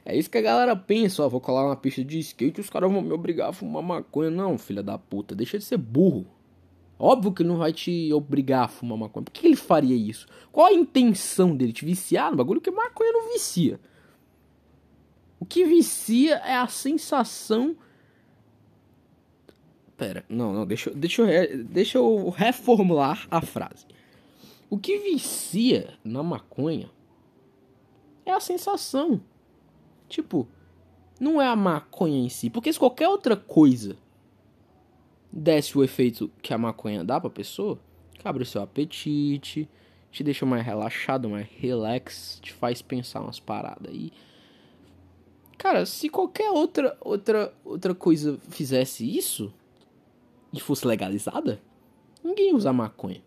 É 0.05 0.17
isso 0.17 0.31
que 0.31 0.39
a 0.39 0.43
galera 0.43 0.77
pensa, 0.77 1.25
ó, 1.25 1.29
vou 1.29 1.41
colar 1.41 1.65
uma 1.65 1.77
pista 1.77 2.05
de 2.05 2.19
skate 2.19 2.61
e 2.61 2.63
os 2.63 2.69
caras 2.69 2.93
vão 2.93 3.01
me 3.01 3.13
obrigar 3.13 3.49
a 3.49 3.53
fumar 3.53 3.83
maconha. 3.83 4.31
Não, 4.31 4.59
filha 4.59 4.83
da 4.83 4.99
puta, 4.99 5.35
deixa 5.35 5.59
de 5.59 5.65
ser 5.65 5.79
burro. 5.79 6.27
Óbvio 6.99 7.33
que 7.33 7.43
ele 7.43 7.49
não 7.49 7.57
vai 7.57 7.73
te 7.73 8.13
obrigar 8.13 8.65
a 8.65 8.69
fumar 8.69 8.99
maconha. 8.99 9.25
Por 9.25 9.33
que 9.33 9.47
ele 9.47 9.57
faria 9.57 9.97
isso? 9.97 10.27
Qual 10.53 10.67
a 10.67 10.73
intenção 10.73 11.57
dele? 11.57 11.73
Te 11.73 11.85
viciar 11.85 12.31
no 12.31 12.37
bagulho? 12.37 12.61
Porque 12.61 12.71
maconha 12.71 13.13
não 13.13 13.33
vicia. 13.33 13.81
O 15.45 15.47
que 15.47 15.63
vicia 15.67 16.37
é 16.37 16.55
a 16.55 16.67
sensação. 16.67 17.77
Pera, 19.95 20.25
não, 20.27 20.55
não, 20.55 20.67
deixa, 20.67 20.91
deixa, 20.91 21.21
eu, 21.21 21.65
deixa 21.65 21.99
eu 21.99 22.31
reformular 22.31 23.29
a 23.31 23.43
frase. 23.43 23.85
O 24.71 24.79
que 24.79 24.97
vicia 25.01 25.99
na 26.03 26.23
maconha 26.23 26.91
é 28.25 28.33
a 28.33 28.41
sensação. 28.41 29.21
Tipo, 30.09 30.49
não 31.21 31.43
é 31.43 31.47
a 31.47 31.55
maconha 31.55 32.25
em 32.25 32.31
si. 32.31 32.49
Porque 32.49 32.73
se 32.73 32.79
qualquer 32.79 33.11
outra 33.11 33.37
coisa 33.37 33.99
desse 35.31 35.77
o 35.77 35.85
efeito 35.85 36.31
que 36.41 36.55
a 36.55 36.59
maconha 36.59 37.05
dá 37.05 37.21
pra 37.21 37.29
pessoa, 37.29 37.79
abre 38.25 38.45
o 38.45 38.47
seu 38.47 38.63
apetite, 38.63 39.69
te 40.11 40.25
deixa 40.25 40.47
mais 40.47 40.65
relaxado, 40.65 41.29
mais 41.29 41.47
relax, 41.51 42.39
te 42.41 42.51
faz 42.51 42.81
pensar 42.81 43.21
umas 43.21 43.39
paradas 43.39 43.93
aí. 43.93 44.11
Cara, 45.57 45.87
se 45.87 46.09
qualquer 46.09 46.51
outra 46.51 46.97
outra 47.01 47.55
outra 47.65 47.95
coisa 47.95 48.39
fizesse 48.49 49.05
isso 49.05 49.53
e 50.53 50.61
fosse 50.61 50.87
legalizada, 50.87 51.61
ninguém 52.23 52.49
ia 52.49 52.57
usar 52.57 52.73
maconha. 52.73 53.23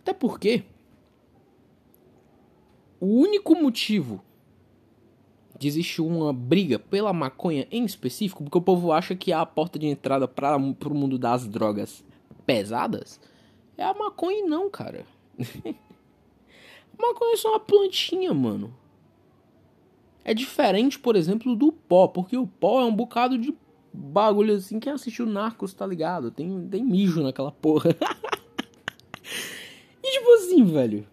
Até 0.00 0.12
porque 0.12 0.64
o 3.00 3.06
único 3.06 3.54
motivo 3.54 4.22
de 5.58 5.68
existir 5.68 6.00
uma 6.00 6.32
briga 6.32 6.78
pela 6.78 7.12
maconha 7.12 7.66
em 7.70 7.84
específico, 7.84 8.42
porque 8.42 8.56
o 8.56 8.62
povo 8.62 8.92
acha 8.92 9.14
que 9.14 9.30
é 9.30 9.34
a 9.34 9.44
porta 9.44 9.78
de 9.78 9.86
entrada 9.86 10.26
para 10.26 10.56
o 10.56 10.94
mundo 10.94 11.18
das 11.18 11.46
drogas 11.46 12.02
pesadas, 12.46 13.20
é 13.76 13.84
a 13.84 13.92
maconha 13.92 14.46
não, 14.46 14.70
cara. 14.70 15.04
maconha 16.98 17.34
é 17.34 17.36
só 17.36 17.50
uma 17.50 17.60
plantinha, 17.60 18.32
mano. 18.32 18.74
É 20.24 20.34
diferente, 20.34 20.98
por 20.98 21.16
exemplo, 21.16 21.56
do 21.56 21.72
pó, 21.72 22.08
porque 22.08 22.36
o 22.36 22.46
pó 22.46 22.82
é 22.82 22.84
um 22.84 22.94
bocado 22.94 23.38
de 23.38 23.54
bagulho 23.92 24.54
assim. 24.54 24.78
Quem 24.78 24.92
assistiu 24.92 25.26
Narcos 25.26 25.74
tá 25.74 25.86
ligado? 25.86 26.30
Tem, 26.30 26.68
tem 26.68 26.84
mijo 26.84 27.22
naquela 27.22 27.50
porra. 27.50 27.90
e 30.02 30.10
tipo 30.10 30.32
assim, 30.34 30.64
velho. 30.64 31.06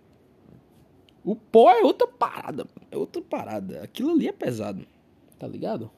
O 1.24 1.36
pó 1.36 1.72
é 1.72 1.82
outra 1.82 2.08
parada. 2.08 2.68
É 2.92 2.98
outra 2.98 3.22
parada. 3.22 3.82
Aquilo 3.82 4.12
ali 4.12 4.28
é 4.28 4.32
pesado. 4.32 4.86
Tá 5.38 5.48
ligado? 5.48 5.92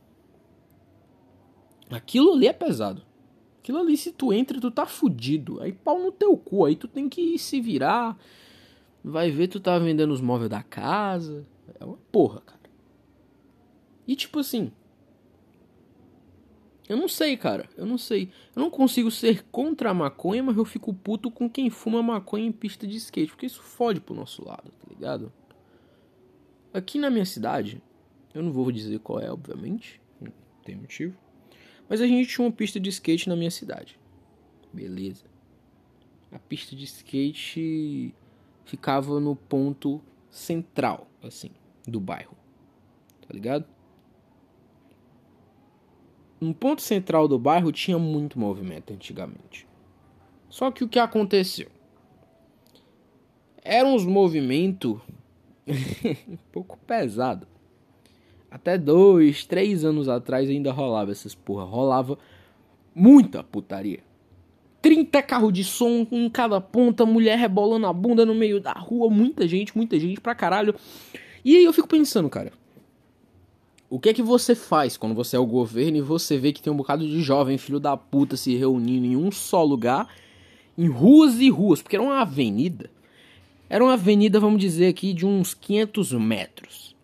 Aquilo 1.89 2.33
ali 2.33 2.47
é 2.47 2.53
pesado. 2.53 3.03
Aquilo 3.59 3.79
ali, 3.79 3.95
se 3.95 4.11
tu 4.11 4.33
entra, 4.33 4.59
tu 4.59 4.71
tá 4.71 4.85
fudido. 4.85 5.61
Aí 5.61 5.71
pau 5.71 5.99
no 5.99 6.11
teu 6.11 6.35
cu. 6.35 6.65
Aí 6.65 6.75
tu 6.75 6.87
tem 6.87 7.07
que 7.07 7.37
se 7.37 7.61
virar. 7.61 8.17
Vai 9.03 9.29
ver, 9.29 9.47
tu 9.47 9.59
tá 9.59 9.77
vendendo 9.77 10.11
os 10.11 10.21
móveis 10.21 10.49
da 10.49 10.63
casa. 10.63 11.45
É 11.79 11.85
uma 11.85 11.97
porra, 12.11 12.41
cara. 12.41 12.58
E 14.09 14.15
tipo 14.15 14.39
assim. 14.39 14.71
Eu 16.89 16.97
não 16.97 17.07
sei, 17.07 17.37
cara. 17.37 17.69
Eu 17.77 17.85
não 17.85 17.99
sei. 17.99 18.31
Eu 18.55 18.63
não 18.63 18.71
consigo 18.71 19.11
ser 19.11 19.43
contra 19.51 19.91
a 19.91 19.93
maconha, 19.93 20.41
mas 20.41 20.57
eu 20.57 20.65
fico 20.65 20.91
puto 20.91 21.29
com 21.29 21.47
quem 21.47 21.69
fuma 21.69 22.01
maconha 22.01 22.47
em 22.47 22.51
pista 22.51 22.87
de 22.87 22.97
skate. 22.97 23.29
Porque 23.29 23.45
isso 23.45 23.61
fode 23.61 24.01
pro 24.01 24.15
nosso 24.15 24.43
lado, 24.43 24.71
tá 24.71 24.87
ligado? 24.89 25.31
Aqui 26.73 26.97
na 26.97 27.11
minha 27.11 27.25
cidade, 27.25 27.83
eu 28.33 28.41
não 28.41 28.51
vou 28.51 28.71
dizer 28.71 28.97
qual 28.97 29.19
é, 29.19 29.31
obviamente. 29.31 30.01
Não 30.19 30.33
tem 30.63 30.75
motivo. 30.75 31.15
Mas 31.87 32.01
a 32.01 32.07
gente 32.07 32.29
tinha 32.29 32.43
uma 32.43 32.51
pista 32.51 32.79
de 32.79 32.89
skate 32.89 33.29
na 33.29 33.35
minha 33.35 33.51
cidade. 33.51 33.99
Beleza. 34.73 35.25
A 36.31 36.39
pista 36.39 36.75
de 36.75 36.85
skate 36.85 38.15
ficava 38.65 39.19
no 39.19 39.35
ponto 39.35 40.01
central, 40.31 41.07
assim, 41.21 41.51
do 41.87 41.99
bairro. 41.99 42.35
Tá 43.21 43.31
ligado? 43.31 43.67
No 46.39 46.53
ponto 46.53 46.81
central 46.81 47.27
do 47.27 47.37
bairro 47.37 47.71
tinha 47.71 47.97
muito 47.97 48.39
movimento 48.39 48.93
antigamente. 48.93 49.67
Só 50.49 50.71
que 50.71 50.83
o 50.83 50.87
que 50.87 50.99
aconteceu? 50.99 51.67
Era 53.63 53.87
uns 53.87 54.05
movimentos 54.05 54.99
um 56.27 56.37
pouco 56.51 56.77
pesado. 56.87 57.47
Até 58.49 58.77
dois, 58.77 59.45
três 59.45 59.85
anos 59.85 60.09
atrás 60.09 60.49
ainda 60.49 60.71
rolava 60.71 61.11
essas 61.11 61.35
porra. 61.35 61.63
Rolava 61.65 62.17
muita 62.95 63.43
putaria. 63.43 63.99
30 64.81 65.21
carros 65.21 65.53
de 65.53 65.63
som 65.63 66.07
em 66.09 66.29
cada 66.29 66.59
ponta, 66.61 67.05
mulher 67.05 67.37
rebolando 67.37 67.85
a 67.85 67.93
bunda 67.93 68.25
no 68.25 68.33
meio 68.33 68.61
da 68.61 68.71
rua, 68.71 69.09
muita 69.09 69.47
gente, 69.47 69.75
muita 69.75 69.99
gente 69.99 70.21
pra 70.21 70.33
caralho. 70.33 70.73
E 71.43 71.55
aí 71.55 71.63
eu 71.63 71.73
fico 71.73 71.87
pensando, 71.87 72.29
cara, 72.29 72.51
o 73.89 73.99
que 73.99 74.09
é 74.09 74.13
que 74.13 74.21
você 74.21 74.53
faz 74.53 74.95
quando 74.95 75.15
você 75.15 75.35
é 75.35 75.39
o 75.39 75.45
governo 75.45 75.97
e 75.97 76.01
você 76.01 76.37
vê 76.37 76.53
que 76.53 76.61
tem 76.61 76.71
um 76.71 76.77
bocado 76.77 77.07
de 77.07 77.21
jovem 77.21 77.57
filho 77.57 77.79
da 77.79 77.97
puta 77.97 78.37
se 78.37 78.55
reunindo 78.55 79.07
em 79.07 79.15
um 79.15 79.31
só 79.31 79.63
lugar, 79.63 80.07
em 80.77 80.87
ruas 80.87 81.39
e 81.39 81.49
ruas, 81.49 81.81
porque 81.81 81.95
era 81.95 82.03
uma 82.03 82.21
avenida. 82.21 82.91
Era 83.67 83.83
uma 83.83 83.93
avenida, 83.93 84.39
vamos 84.39 84.61
dizer 84.61 84.87
aqui, 84.87 85.13
de 85.13 85.25
uns 85.25 85.53
500 85.53 86.13
metros. 86.13 86.95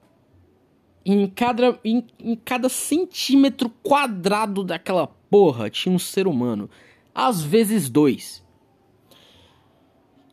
Em 1.04 1.28
cada, 1.28 1.80
em, 1.84 2.06
em 2.20 2.36
cada 2.36 2.70
centímetro 2.70 3.70
quadrado 3.84 4.64
daquela 4.64 5.08
porra 5.08 5.70
tinha 5.70 5.94
um 5.94 6.00
ser 6.00 6.28
humano. 6.28 6.70
Às 7.14 7.42
vezes 7.42 7.90
dois. 7.90 8.44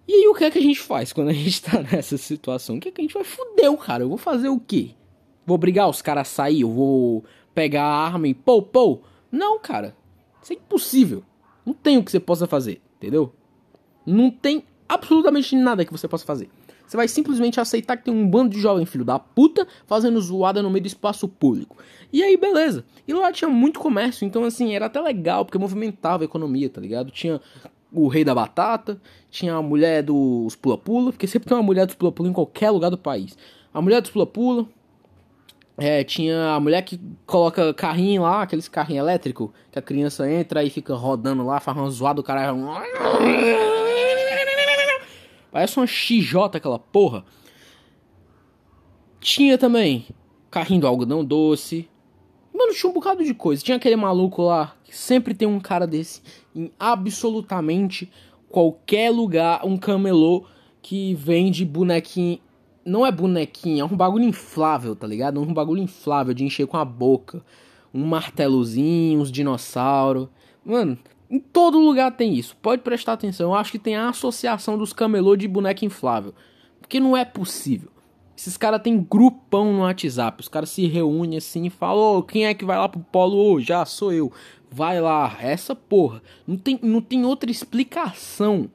E 0.07 0.13
aí 0.13 0.29
o 0.29 0.35
que 0.35 0.45
é 0.45 0.51
que 0.51 0.59
a 0.59 0.63
gente 0.63 0.81
faz 0.81 1.13
quando 1.13 1.29
a 1.29 1.33
gente 1.33 1.63
tá 1.63 1.81
nessa 1.91 2.19
situação? 2.19 2.77
O 2.77 2.81
que 2.81 2.89
é 2.89 2.93
que 2.93 3.01
a 3.01 3.05
gente 3.05 3.15
vai? 3.15 3.25
Fudeu, 3.25 3.77
cara. 3.77 4.03
Eu 4.03 4.09
vou 4.09 4.19
fazer 4.19 4.49
o 4.49 4.61
quê? 4.61 4.95
Vou 5.47 5.55
obrigar 5.55 5.89
os 5.89 6.03
caras 6.03 6.29
a 6.29 6.31
sair, 6.31 6.63
eu 6.63 6.71
vou 6.71 7.25
pegar 7.55 7.85
a 7.85 8.05
arma 8.07 8.29
e 8.29 8.35
pô, 8.35 8.63
pô. 8.63 9.01
Não, 9.31 9.59
cara. 9.59 9.97
Isso 10.43 10.53
é 10.53 10.57
impossível. 10.57 11.23
Não 11.65 11.73
tem 11.73 11.99
o 11.99 12.05
que 12.05 12.11
você 12.11 12.21
possa 12.21 12.47
fazer, 12.47 12.81
entendeu? 12.97 13.33
Não 14.05 14.31
tem 14.31 14.65
absolutamente 14.89 15.55
nada 15.55 15.85
que 15.85 15.93
você 15.93 16.09
possa 16.09 16.25
fazer. 16.25 16.49
Você 16.87 16.97
vai 16.97 17.09
simplesmente 17.09 17.59
aceitar 17.59 17.97
que 17.97 18.05
tem 18.05 18.13
um 18.13 18.29
bando 18.29 18.51
de 18.51 18.61
jovem 18.61 18.85
filho 18.85 19.05
da 19.05 19.19
puta 19.19 19.67
fazendo 19.87 20.21
zoada 20.21 20.63
no 20.63 20.69
meio 20.69 20.83
do 20.83 20.89
espaço 20.89 21.27
público. 21.27 21.79
E 22.13 22.23
aí, 22.23 22.37
beleza. 22.37 22.85
E 23.09 23.15
lá 23.15 23.33
tinha 23.33 23.49
muito 23.49 23.81
comércio, 23.81 24.27
então 24.27 24.45
assim, 24.45 24.75
era 24.75 24.87
até 24.87 25.01
legal, 25.01 25.45
porque 25.45 25.57
movimentava 25.57 26.23
a 26.23 26.27
economia, 26.27 26.69
tá 26.69 26.81
ligado? 26.81 27.11
Tinha 27.11 27.41
o 27.91 28.09
rei 28.09 28.25
da 28.25 28.35
batata, 28.35 29.01
tinha 29.31 29.55
a 29.55 29.63
mulher 29.63 30.03
dos 30.03 30.57
pula-pula, 30.57 31.13
porque 31.13 31.27
sempre 31.27 31.49
tem 31.49 31.57
uma 31.57 31.63
mulher 31.63 31.87
dos 31.87 31.95
pula-pula 31.95 32.29
em 32.29 32.33
qualquer 32.33 32.71
lugar 32.71 32.91
do 32.91 32.99
país. 32.99 33.39
A 33.73 33.81
mulher 33.81 34.03
dos 34.03 34.11
pula-pula, 34.11 34.67
é, 35.77 36.05
tinha 36.05 36.53
a 36.55 36.61
mulher 36.61 36.83
que 36.83 37.01
coloca 37.27 37.73
carrinho 37.73 38.23
lá, 38.23 38.43
aqueles 38.43 38.69
carrinhos 38.69 39.03
elétricos, 39.03 39.51
que 39.71 39.79
a 39.79 39.83
criança 39.83 40.31
entra 40.31 40.63
e 40.63 40.71
fica 40.71 40.95
rodando 40.95 41.45
lá, 41.45 41.61
faz 41.61 41.77
uma 41.77 41.91
zoada, 41.91 42.21
o 42.21 42.25
cara. 42.25 42.55
Parece 45.51 45.77
uma 45.77 45.87
XJ 45.87 46.39
aquela 46.55 46.79
porra. 46.79 47.25
Tinha 49.21 49.57
também 49.57 50.07
carrinho 50.51 50.83
do 50.83 50.87
algodão 50.87 51.25
doce. 51.25 51.89
Mano, 52.53 52.75
tinha 52.75 52.91
um 52.91 52.93
bocado 52.93 53.25
de 53.25 53.33
coisa. 53.33 53.63
Tinha 53.63 53.77
aquele 53.77 53.97
maluco 53.97 54.43
lá, 54.43 54.77
que 54.85 54.97
sempre 54.97 55.35
tem 55.35 55.49
um 55.49 55.61
cara 55.61 55.87
desse 55.87 56.23
em 56.55 56.71
absolutamente 56.79 58.11
qualquer 58.49 59.11
lugar, 59.11 59.65
um 59.65 59.79
camelô 59.79 60.45
que 60.83 61.15
vende 61.15 61.65
bonequinho 61.65 62.39
não 62.85 63.07
é 63.07 63.13
bonequinho, 63.13 63.83
é 63.83 63.85
um 63.85 63.97
bagulho 63.97 64.25
inflável, 64.25 64.95
tá 64.97 65.07
ligado? 65.07 65.41
Um 65.41 65.53
bagulho 65.53 65.83
inflável 65.83 66.35
de 66.35 66.45
encher 66.45 66.67
com 66.67 66.77
a 66.77 66.85
boca. 66.85 67.45
Um 67.95 68.05
martelozinho, 68.07 69.21
uns 69.21 69.31
dinossauros. 69.31 70.29
Mano, 70.65 70.99
em 71.31 71.39
todo 71.39 71.79
lugar 71.79 72.17
tem 72.17 72.35
isso. 72.35 72.57
Pode 72.57 72.83
prestar 72.83 73.15
atenção. 73.15 73.51
Eu 73.51 73.55
acho 73.55 73.73
que 73.73 73.79
tem 73.79 73.97
a 73.97 74.09
associação 74.09 74.79
dos 74.79 74.93
camelô 74.93 75.37
de 75.37 75.47
boneca 75.47 75.85
inflável. 75.85 76.35
Porque 76.81 76.99
não 76.99 77.17
é 77.17 77.25
possível. 77.25 77.91
Esses 78.37 78.57
caras 78.57 78.83
têm 78.83 79.01
grupão 79.01 79.73
no 79.73 79.81
WhatsApp. 79.81 80.41
Os 80.41 80.49
caras 80.49 80.71
se 80.71 80.87
reúnem 80.87 81.39
assim 81.39 81.67
e 81.67 81.71
falam: 81.71 82.19
Ô, 82.19 82.23
quem 82.23 82.47
é 82.47 82.55
que 82.55 82.65
vai 82.65 82.79
lá 82.79 82.89
pro 82.89 83.01
polo 83.01 83.37
hoje? 83.37 83.73
Ah, 83.73 83.85
sou 83.85 84.13
eu. 84.13 84.33
Vai 84.71 85.01
lá. 85.01 85.37
Essa 85.41 85.75
porra. 85.75 86.23
Não 86.47 86.57
tem, 86.57 86.79
não 86.83 87.01
tem 87.01 87.25
outra 87.25 87.51
explicação 87.51 88.71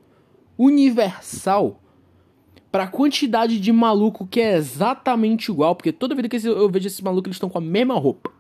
universal 0.57 1.81
para 2.77 2.84
a 2.84 2.88
quantidade 2.88 3.60
de 3.60 3.72
maluco 3.72 4.27
que 4.27 4.39
é 4.39 4.55
exatamente 4.55 5.50
igual, 5.50 5.75
porque 5.75 5.91
toda 5.91 6.13
vida 6.13 6.29
que 6.29 6.38
eu 6.46 6.69
vejo 6.69 6.86
esses 6.86 7.01
malucos 7.01 7.25
eles 7.25 7.38
estão 7.38 7.50
com 7.50 7.57
a 7.57 7.62
mesma 7.62 7.96
roupa. 7.96 8.31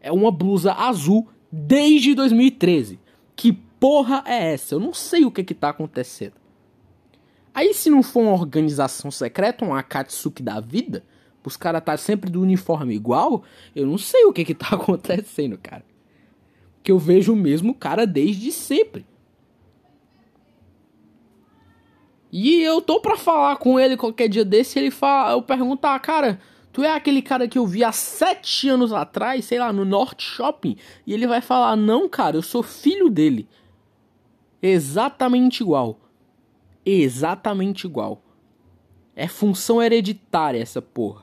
É 0.00 0.10
uma 0.10 0.32
blusa 0.32 0.72
azul 0.72 1.28
desde 1.52 2.14
2013. 2.14 2.98
Que 3.36 3.52
porra 3.52 4.24
é 4.26 4.54
essa? 4.54 4.74
Eu 4.74 4.80
não 4.80 4.94
sei 4.94 5.26
o 5.26 5.30
que 5.30 5.44
que 5.44 5.52
tá 5.52 5.68
acontecendo. 5.68 6.32
Aí 7.54 7.74
se 7.74 7.90
não 7.90 8.02
for 8.02 8.22
uma 8.22 8.32
organização 8.32 9.10
secreta, 9.10 9.66
um 9.66 9.74
Akatsuki 9.74 10.42
da 10.42 10.60
vida, 10.60 11.04
os 11.44 11.54
caras 11.54 11.84
tá 11.84 11.94
sempre 11.98 12.30
do 12.30 12.40
uniforme 12.40 12.94
igual, 12.94 13.44
eu 13.76 13.86
não 13.86 13.98
sei 13.98 14.24
o 14.24 14.32
que 14.32 14.46
que 14.46 14.54
tá 14.54 14.68
acontecendo, 14.76 15.58
cara. 15.62 15.84
Que 16.82 16.90
eu 16.90 16.98
vejo 16.98 17.34
o 17.34 17.36
mesmo 17.36 17.74
cara 17.74 18.06
desde 18.06 18.50
sempre. 18.50 19.04
E 22.36 22.60
eu 22.62 22.82
tô 22.82 22.98
pra 22.98 23.16
falar 23.16 23.58
com 23.58 23.78
ele 23.78 23.96
qualquer 23.96 24.28
dia 24.28 24.44
desse, 24.44 24.76
ele 24.76 24.90
fala, 24.90 25.34
eu 25.34 25.42
pergunto, 25.42 25.86
ah, 25.86 26.00
cara, 26.00 26.40
Tu 26.74 26.82
é 26.82 26.90
aquele 26.90 27.22
cara 27.22 27.46
que 27.46 27.56
eu 27.56 27.64
vi 27.64 27.84
há 27.84 27.92
sete 27.92 28.68
anos 28.68 28.92
atrás, 28.92 29.44
sei 29.44 29.60
lá, 29.60 29.72
no 29.72 29.84
Norte 29.84 30.24
Shopping, 30.24 30.76
e 31.06 31.14
ele 31.14 31.24
vai 31.24 31.40
falar: 31.40 31.76
Não, 31.76 32.08
cara, 32.08 32.36
eu 32.36 32.42
sou 32.42 32.64
filho 32.64 33.08
dele. 33.08 33.48
Exatamente 34.60 35.62
igual. 35.62 36.00
Exatamente 36.84 37.86
igual. 37.86 38.20
É 39.14 39.28
função 39.28 39.80
hereditária 39.80 40.60
essa 40.60 40.82
porra. 40.82 41.22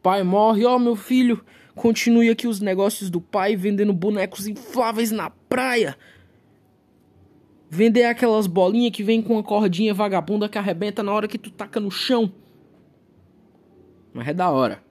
Pai 0.00 0.22
morre, 0.22 0.64
ó, 0.64 0.76
oh, 0.76 0.78
meu 0.78 0.94
filho, 0.94 1.44
continue 1.74 2.30
aqui 2.30 2.46
os 2.46 2.60
negócios 2.60 3.10
do 3.10 3.20
pai 3.20 3.56
vendendo 3.56 3.92
bonecos 3.92 4.46
infláveis 4.46 5.10
na 5.10 5.30
praia. 5.30 5.98
Vender 7.74 8.04
aquelas 8.04 8.46
bolinhas 8.46 8.92
que 8.92 9.02
vem 9.02 9.22
com 9.22 9.32
uma 9.32 9.42
cordinha 9.42 9.94
vagabunda 9.94 10.46
que 10.46 10.58
arrebenta 10.58 11.02
na 11.02 11.10
hora 11.10 11.26
que 11.26 11.38
tu 11.38 11.50
taca 11.50 11.80
no 11.80 11.90
chão. 11.90 12.30
Mas 14.12 14.28
é 14.28 14.34
da 14.34 14.50
hora. 14.50 14.84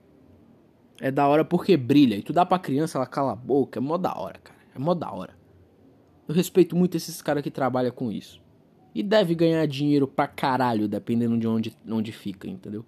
É 1.00 1.08
da 1.08 1.28
hora 1.28 1.44
porque 1.44 1.76
brilha. 1.76 2.16
E 2.16 2.22
tu 2.22 2.32
dá 2.32 2.44
pra 2.44 2.58
criança, 2.58 2.98
ela 2.98 3.06
cala 3.06 3.34
a 3.34 3.36
boca. 3.36 3.78
É 3.78 3.80
mó 3.80 3.96
da 3.96 4.18
hora, 4.18 4.40
cara. 4.42 4.58
É 4.74 4.80
mó 4.80 4.94
da 4.94 5.08
hora. 5.12 5.38
Eu 6.26 6.34
respeito 6.34 6.74
muito 6.74 6.96
esses 6.96 7.22
caras 7.22 7.44
que 7.44 7.52
trabalham 7.52 7.92
com 7.92 8.10
isso. 8.10 8.42
E 8.92 9.00
deve 9.00 9.36
ganhar 9.36 9.64
dinheiro 9.64 10.08
pra 10.08 10.26
caralho, 10.26 10.88
dependendo 10.88 11.38
de 11.38 11.46
onde, 11.46 11.76
onde 11.88 12.10
fica, 12.10 12.48
entendeu? 12.48 12.84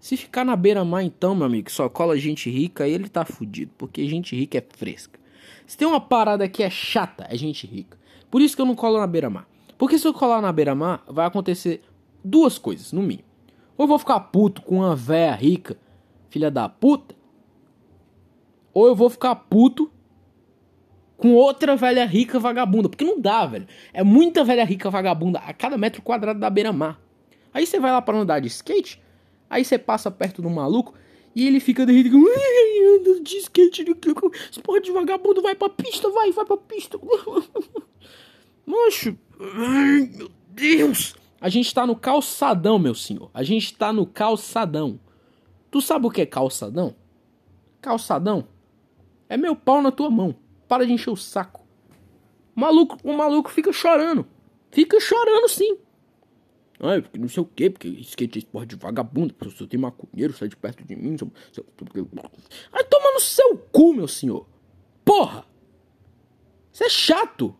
Se 0.00 0.16
ficar 0.16 0.44
na 0.44 0.56
beira-mar, 0.56 1.04
então, 1.04 1.36
meu 1.36 1.46
amigo, 1.46 1.70
só 1.70 1.88
cola 1.88 2.18
gente 2.18 2.50
rica, 2.50 2.88
ele 2.88 3.08
tá 3.08 3.24
fudido. 3.24 3.70
Porque 3.78 4.04
gente 4.08 4.34
rica 4.34 4.58
é 4.58 4.66
fresca. 4.68 5.20
Se 5.64 5.78
tem 5.78 5.86
uma 5.86 6.00
parada 6.00 6.48
que 6.48 6.64
é 6.64 6.68
chata, 6.68 7.24
é 7.30 7.36
gente 7.36 7.68
rica. 7.68 7.97
Por 8.30 8.40
isso 8.40 8.54
que 8.54 8.62
eu 8.62 8.66
não 8.66 8.74
colo 8.74 8.98
na 8.98 9.06
beira-mar. 9.06 9.46
Porque 9.76 9.98
se 9.98 10.06
eu 10.06 10.12
colar 10.12 10.42
na 10.42 10.52
beira-mar, 10.52 11.02
vai 11.06 11.26
acontecer 11.26 11.82
duas 12.22 12.58
coisas, 12.58 12.92
no 12.92 13.00
mínimo. 13.00 13.28
Ou 13.76 13.84
eu 13.84 13.88
vou 13.88 13.98
ficar 13.98 14.18
puto 14.20 14.60
com 14.62 14.78
uma 14.78 14.96
véia 14.96 15.32
rica, 15.34 15.76
filha 16.28 16.50
da 16.50 16.68
puta. 16.68 17.14
Ou 18.74 18.88
eu 18.88 18.94
vou 18.94 19.08
ficar 19.08 19.34
puto 19.36 19.90
com 21.16 21.34
outra 21.34 21.76
velha 21.76 22.04
rica 22.04 22.38
vagabunda. 22.38 22.88
Porque 22.88 23.04
não 23.04 23.20
dá, 23.20 23.46
velho. 23.46 23.66
É 23.92 24.02
muita 24.02 24.44
velha 24.44 24.64
rica 24.64 24.90
vagabunda 24.90 25.38
a 25.38 25.52
cada 25.52 25.78
metro 25.78 26.02
quadrado 26.02 26.40
da 26.40 26.50
beira-mar. 26.50 27.00
Aí 27.52 27.66
você 27.66 27.78
vai 27.78 27.90
lá 27.90 28.02
para 28.02 28.18
andar 28.18 28.40
de 28.40 28.48
skate, 28.48 29.02
aí 29.48 29.64
você 29.64 29.78
passa 29.78 30.10
perto 30.10 30.42
do 30.42 30.50
maluco 30.50 30.94
e 31.34 31.46
ele 31.46 31.60
fica 31.60 31.86
de 31.86 31.92
anda 31.92 33.20
de 33.20 33.36
skate, 33.38 33.84
esse 34.50 34.60
porra 34.60 34.80
de 34.80 34.90
vagabundo 34.90 35.42
vai 35.42 35.54
pra 35.54 35.68
pista, 35.68 36.10
vai, 36.10 36.32
vai 36.32 36.44
pra 36.44 36.56
pista. 36.56 36.98
Mancho, 38.66 39.16
ai 39.40 40.10
meu 40.16 40.30
Deus. 40.48 41.14
A 41.40 41.48
gente 41.48 41.72
tá 41.72 41.86
no 41.86 41.94
calçadão, 41.94 42.78
meu 42.78 42.94
senhor. 42.94 43.30
A 43.32 43.42
gente 43.42 43.74
tá 43.76 43.92
no 43.92 44.04
calçadão. 44.04 44.98
Tu 45.70 45.80
sabe 45.80 46.06
o 46.06 46.10
que 46.10 46.22
é 46.22 46.26
calçadão? 46.26 46.96
Calçadão 47.80 48.48
é 49.28 49.36
meu 49.36 49.54
pau 49.54 49.82
na 49.82 49.92
tua 49.92 50.10
mão. 50.10 50.34
Para 50.66 50.86
de 50.86 50.92
encher 50.92 51.10
o 51.10 51.16
saco. 51.16 51.66
O 52.56 52.60
maluco, 52.60 52.96
o 53.04 53.12
maluco 53.12 53.50
fica 53.50 53.72
chorando. 53.72 54.26
Fica 54.70 54.98
chorando 54.98 55.48
sim. 55.48 55.78
Ai, 56.80 57.02
porque 57.02 57.18
não 57.18 57.28
sei 57.28 57.42
o 57.42 57.46
que, 57.46 57.70
porque 57.70 57.88
skate 57.88 58.38
é 58.38 58.40
esporte 58.40 58.70
de 58.70 58.76
vagabundo, 58.76 59.34
porque 59.34 59.62
eu 59.62 59.66
tenho 59.66 59.82
maconheiro, 59.82 60.32
sai 60.32 60.48
de 60.48 60.56
perto 60.56 60.84
de 60.84 60.94
mim. 60.94 61.16
Seu, 61.18 61.30
Ai, 62.72 62.84
toma 62.84 63.12
no 63.12 63.20
seu 63.20 63.56
cu, 63.56 63.94
meu 63.94 64.06
senhor. 64.06 64.46
Porra! 65.04 65.44
Você 66.72 66.84
é 66.84 66.88
chato. 66.88 67.56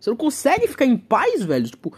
Você 0.00 0.08
não 0.08 0.16
consegue 0.16 0.66
ficar 0.66 0.86
em 0.86 0.96
paz, 0.96 1.44
velho? 1.44 1.68
Tipo, 1.68 1.94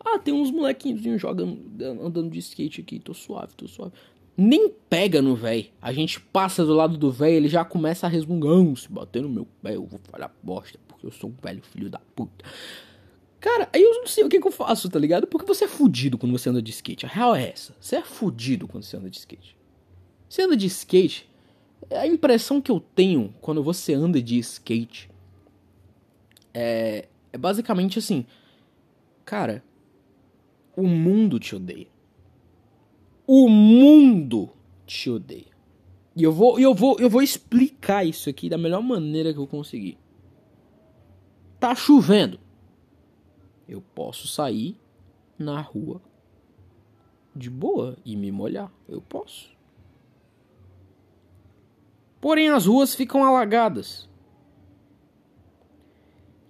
ah, 0.00 0.18
tem 0.18 0.32
uns 0.32 0.50
molequinhos 0.50 1.20
jogando, 1.20 1.60
andando 2.00 2.30
de 2.30 2.38
skate 2.38 2.80
aqui, 2.80 2.98
tô 2.98 3.12
suave, 3.12 3.54
tô 3.54 3.68
suave. 3.68 3.92
Nem 4.36 4.68
pega 4.68 5.20
no 5.20 5.36
velho. 5.36 5.66
A 5.80 5.92
gente 5.92 6.18
passa 6.20 6.64
do 6.64 6.72
lado 6.72 6.96
do 6.96 7.10
velho, 7.10 7.36
ele 7.36 7.48
já 7.48 7.64
começa 7.64 8.06
a 8.06 8.10
resmungar, 8.10 8.76
se 8.76 8.90
bater 8.90 9.22
no 9.22 9.28
meu 9.28 9.46
pé, 9.62 9.76
eu 9.76 9.84
vou 9.84 10.00
falar 10.10 10.34
bosta, 10.42 10.78
porque 10.88 11.06
eu 11.06 11.10
sou 11.10 11.30
um 11.30 11.34
velho 11.42 11.62
filho 11.62 11.90
da 11.90 12.00
puta. 12.14 12.44
Cara, 13.40 13.68
aí 13.72 13.82
eu 13.82 13.94
não 13.94 14.06
sei 14.06 14.24
o 14.24 14.28
que, 14.28 14.40
que 14.40 14.46
eu 14.46 14.52
faço, 14.52 14.88
tá 14.88 14.98
ligado? 14.98 15.26
Porque 15.26 15.46
você 15.46 15.64
é 15.64 15.68
fudido 15.68 16.18
quando 16.18 16.32
você 16.32 16.48
anda 16.48 16.62
de 16.62 16.70
skate. 16.70 17.06
A 17.06 17.08
real 17.08 17.34
é 17.34 17.50
essa. 17.50 17.74
Você 17.80 17.96
é 17.96 18.02
fudido 18.02 18.66
quando 18.66 18.84
você 18.84 18.96
anda 18.96 19.10
de 19.10 19.18
skate. 19.18 19.56
Você 20.28 20.42
anda 20.42 20.56
de 20.56 20.66
skate. 20.66 21.28
A 21.90 22.06
impressão 22.06 22.60
que 22.60 22.70
eu 22.70 22.80
tenho 22.80 23.34
quando 23.40 23.62
você 23.62 23.94
anda 23.94 24.20
de 24.20 24.38
skate 24.38 25.10
é, 26.52 27.06
é 27.32 27.38
basicamente 27.38 27.98
assim, 27.98 28.24
cara, 29.24 29.62
o 30.74 30.86
mundo 30.86 31.38
te 31.38 31.54
odeia. 31.54 31.88
O 33.26 33.48
mundo 33.48 34.50
te 34.86 35.10
odeia. 35.10 35.54
E 36.16 36.22
eu 36.22 36.32
vou, 36.32 36.58
eu 36.58 36.74
vou, 36.74 36.96
eu 36.98 37.10
vou 37.10 37.22
explicar 37.22 38.06
isso 38.06 38.30
aqui 38.30 38.48
da 38.48 38.56
melhor 38.56 38.82
maneira 38.82 39.34
que 39.34 39.38
eu 39.38 39.46
conseguir. 39.46 39.98
Tá 41.60 41.74
chovendo. 41.74 42.40
Eu 43.68 43.80
posso 43.80 44.28
sair 44.28 44.78
na 45.38 45.60
rua 45.60 46.00
de 47.34 47.50
boa 47.50 47.96
e 48.04 48.16
me 48.16 48.30
molhar. 48.30 48.72
Eu 48.88 49.00
posso. 49.00 49.54
Porém, 52.20 52.48
as 52.48 52.66
ruas 52.66 52.94
ficam 52.94 53.22
alagadas. 53.24 54.08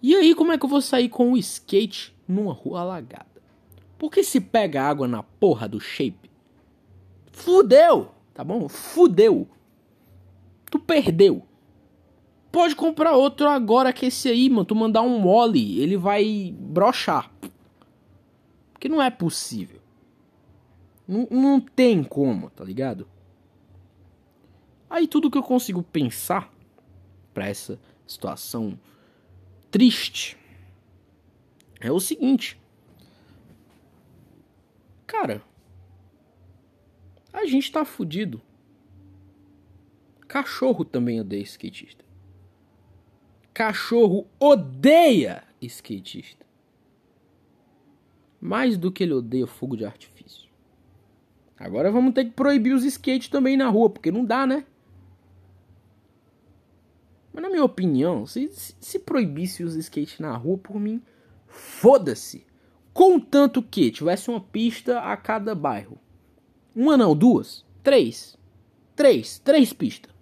E 0.02 0.14
aí, 0.14 0.34
como 0.34 0.52
é 0.52 0.58
que 0.58 0.64
eu 0.64 0.68
vou 0.68 0.80
sair 0.80 1.08
com 1.08 1.32
o 1.32 1.36
skate 1.36 2.14
numa 2.28 2.52
rua 2.52 2.80
alagada? 2.80 3.42
Porque 3.98 4.22
se 4.22 4.40
pega 4.40 4.82
água 4.82 5.08
na 5.08 5.22
porra 5.22 5.66
do 5.66 5.80
shape, 5.80 6.30
fudeu, 7.32 8.12
tá 8.32 8.44
bom? 8.44 8.68
Fudeu. 8.68 9.48
Tu 10.70 10.78
perdeu. 10.78 11.42
Pode 12.56 12.74
comprar 12.74 13.12
outro 13.12 13.50
agora 13.50 13.92
que 13.92 14.06
esse 14.06 14.30
aí, 14.30 14.48
mano, 14.48 14.64
tu 14.64 14.74
mandar 14.74 15.02
um 15.02 15.18
mole, 15.18 15.78
ele 15.78 15.94
vai 15.94 16.54
brochar. 16.58 17.30
Porque 18.72 18.88
não 18.88 19.02
é 19.02 19.10
possível. 19.10 19.78
Não, 21.06 21.28
não 21.30 21.60
tem 21.60 22.02
como, 22.02 22.48
tá 22.48 22.64
ligado? 22.64 23.06
Aí 24.88 25.06
tudo 25.06 25.30
que 25.30 25.36
eu 25.36 25.42
consigo 25.42 25.82
pensar 25.82 26.50
para 27.34 27.46
essa 27.46 27.78
situação 28.06 28.80
triste 29.70 30.38
é 31.78 31.92
o 31.92 32.00
seguinte. 32.00 32.58
Cara, 35.06 35.42
a 37.34 37.44
gente 37.44 37.70
tá 37.70 37.84
fudido. 37.84 38.40
Cachorro 40.26 40.86
também 40.86 41.20
odeia 41.20 41.42
skatista. 41.42 42.05
Cachorro 43.56 44.26
odeia 44.38 45.42
skatista. 45.62 46.44
Mais 48.38 48.76
do 48.76 48.92
que 48.92 49.02
ele 49.02 49.14
odeia 49.14 49.46
fogo 49.46 49.78
de 49.78 49.86
artifício. 49.86 50.50
Agora 51.58 51.90
vamos 51.90 52.12
ter 52.12 52.26
que 52.26 52.32
proibir 52.32 52.74
os 52.74 52.84
skates 52.84 53.30
também 53.30 53.56
na 53.56 53.70
rua, 53.70 53.88
porque 53.88 54.12
não 54.12 54.26
dá, 54.26 54.46
né? 54.46 54.66
Mas 57.32 57.42
na 57.42 57.48
minha 57.48 57.64
opinião, 57.64 58.26
se, 58.26 58.50
se 58.52 58.98
proibisse 58.98 59.64
os 59.64 59.74
skates 59.74 60.20
na 60.20 60.36
rua, 60.36 60.58
por 60.58 60.78
mim, 60.78 61.02
foda-se. 61.46 62.46
Contanto 62.92 63.62
que 63.62 63.90
tivesse 63.90 64.28
uma 64.28 64.40
pista 64.42 65.00
a 65.00 65.16
cada 65.16 65.54
bairro. 65.54 65.98
Uma 66.74 66.94
não, 66.94 67.16
duas. 67.16 67.64
Três. 67.82 68.36
Três. 68.94 69.38
Três 69.38 69.72
pistas. 69.72 70.14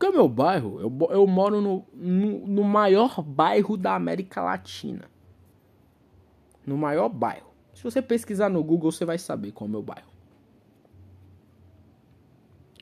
Porque 0.00 0.16
o 0.16 0.16
meu 0.16 0.28
bairro, 0.30 0.80
eu, 0.80 1.08
eu 1.10 1.26
moro 1.26 1.60
no, 1.60 1.84
no, 1.92 2.46
no 2.46 2.64
maior 2.64 3.20
bairro 3.20 3.76
da 3.76 3.94
América 3.94 4.40
Latina. 4.40 5.04
No 6.66 6.78
maior 6.78 7.10
bairro. 7.10 7.50
Se 7.74 7.84
você 7.84 8.00
pesquisar 8.00 8.48
no 8.48 8.64
Google, 8.64 8.90
você 8.90 9.04
vai 9.04 9.18
saber 9.18 9.52
qual 9.52 9.66
é 9.66 9.68
o 9.68 9.72
meu 9.72 9.82
bairro 9.82 10.10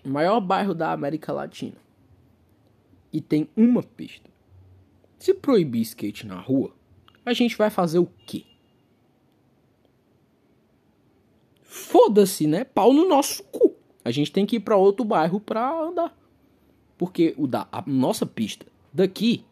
maior 0.09 0.41
bairro 0.41 0.75
da 0.75 0.93
América 0.93 1.33
Latina. 1.33 1.77
E 3.13 3.21
tem 3.21 3.49
uma 3.57 3.83
pista. 3.83 4.29
Se 5.19 5.35
proibir 5.35 5.83
skate 5.83 6.27
na 6.27 6.41
rua, 6.41 6.75
a 7.25 7.33
gente 7.33 7.57
vai 7.57 7.71
fazer 7.71 7.99
o 7.99 8.09
quê? 8.27 8.45
Foda-se, 11.63 12.47
né? 12.47 12.65
Pau 12.65 12.93
no 12.93 13.09
nosso 13.09 13.43
cu. 13.45 13.75
A 14.05 14.11
gente 14.11 14.33
tem 14.33 14.47
que 14.47 14.57
ir 14.57 14.61
para 14.61 14.77
outro 14.77 15.05
bairro 15.05 15.41
para 15.41 15.71
andar. 15.71 16.17
Porque 16.99 17.35
o 17.39 17.47
da 17.47 17.67
a 17.73 17.83
nossa 17.87 18.27
pista 18.27 18.67
daqui 18.93 19.45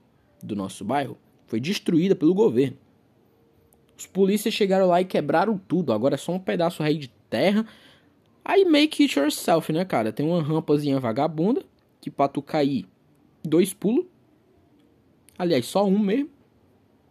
do 0.43 0.55
nosso 0.55 0.85
bairro 0.85 1.17
foi 1.47 1.61
destruída 1.61 2.15
pelo 2.15 2.35
governo. 2.35 2.77
Os 3.97 4.05
polícias 4.05 4.53
chegaram 4.53 4.87
lá 4.87 5.01
e 5.01 5.07
quebraram 5.07 5.57
tudo. 5.57 5.93
Agora 5.93 6.17
é 6.17 6.19
só 6.19 6.33
um 6.33 6.39
pedaço 6.39 6.83
rei 6.83 6.99
de 6.99 7.09
terra 7.31 7.67
Aí 8.49 8.65
make 8.65 9.03
it 9.03 9.19
yourself, 9.19 9.73
né, 9.73 9.85
cara? 9.85 10.13
Tem 10.13 10.25
uma 10.25 10.41
rampazinha 10.41 11.01
vagabunda, 11.01 11.65
que 12.01 12.09
pra 12.09 12.29
tu 12.29 12.41
cair, 12.41 12.87
dois 13.43 13.75
pulos. 13.75 14.07
Aliás, 15.37 15.67
só 15.67 15.85
um 15.85 15.99
mesmo. 15.99 16.31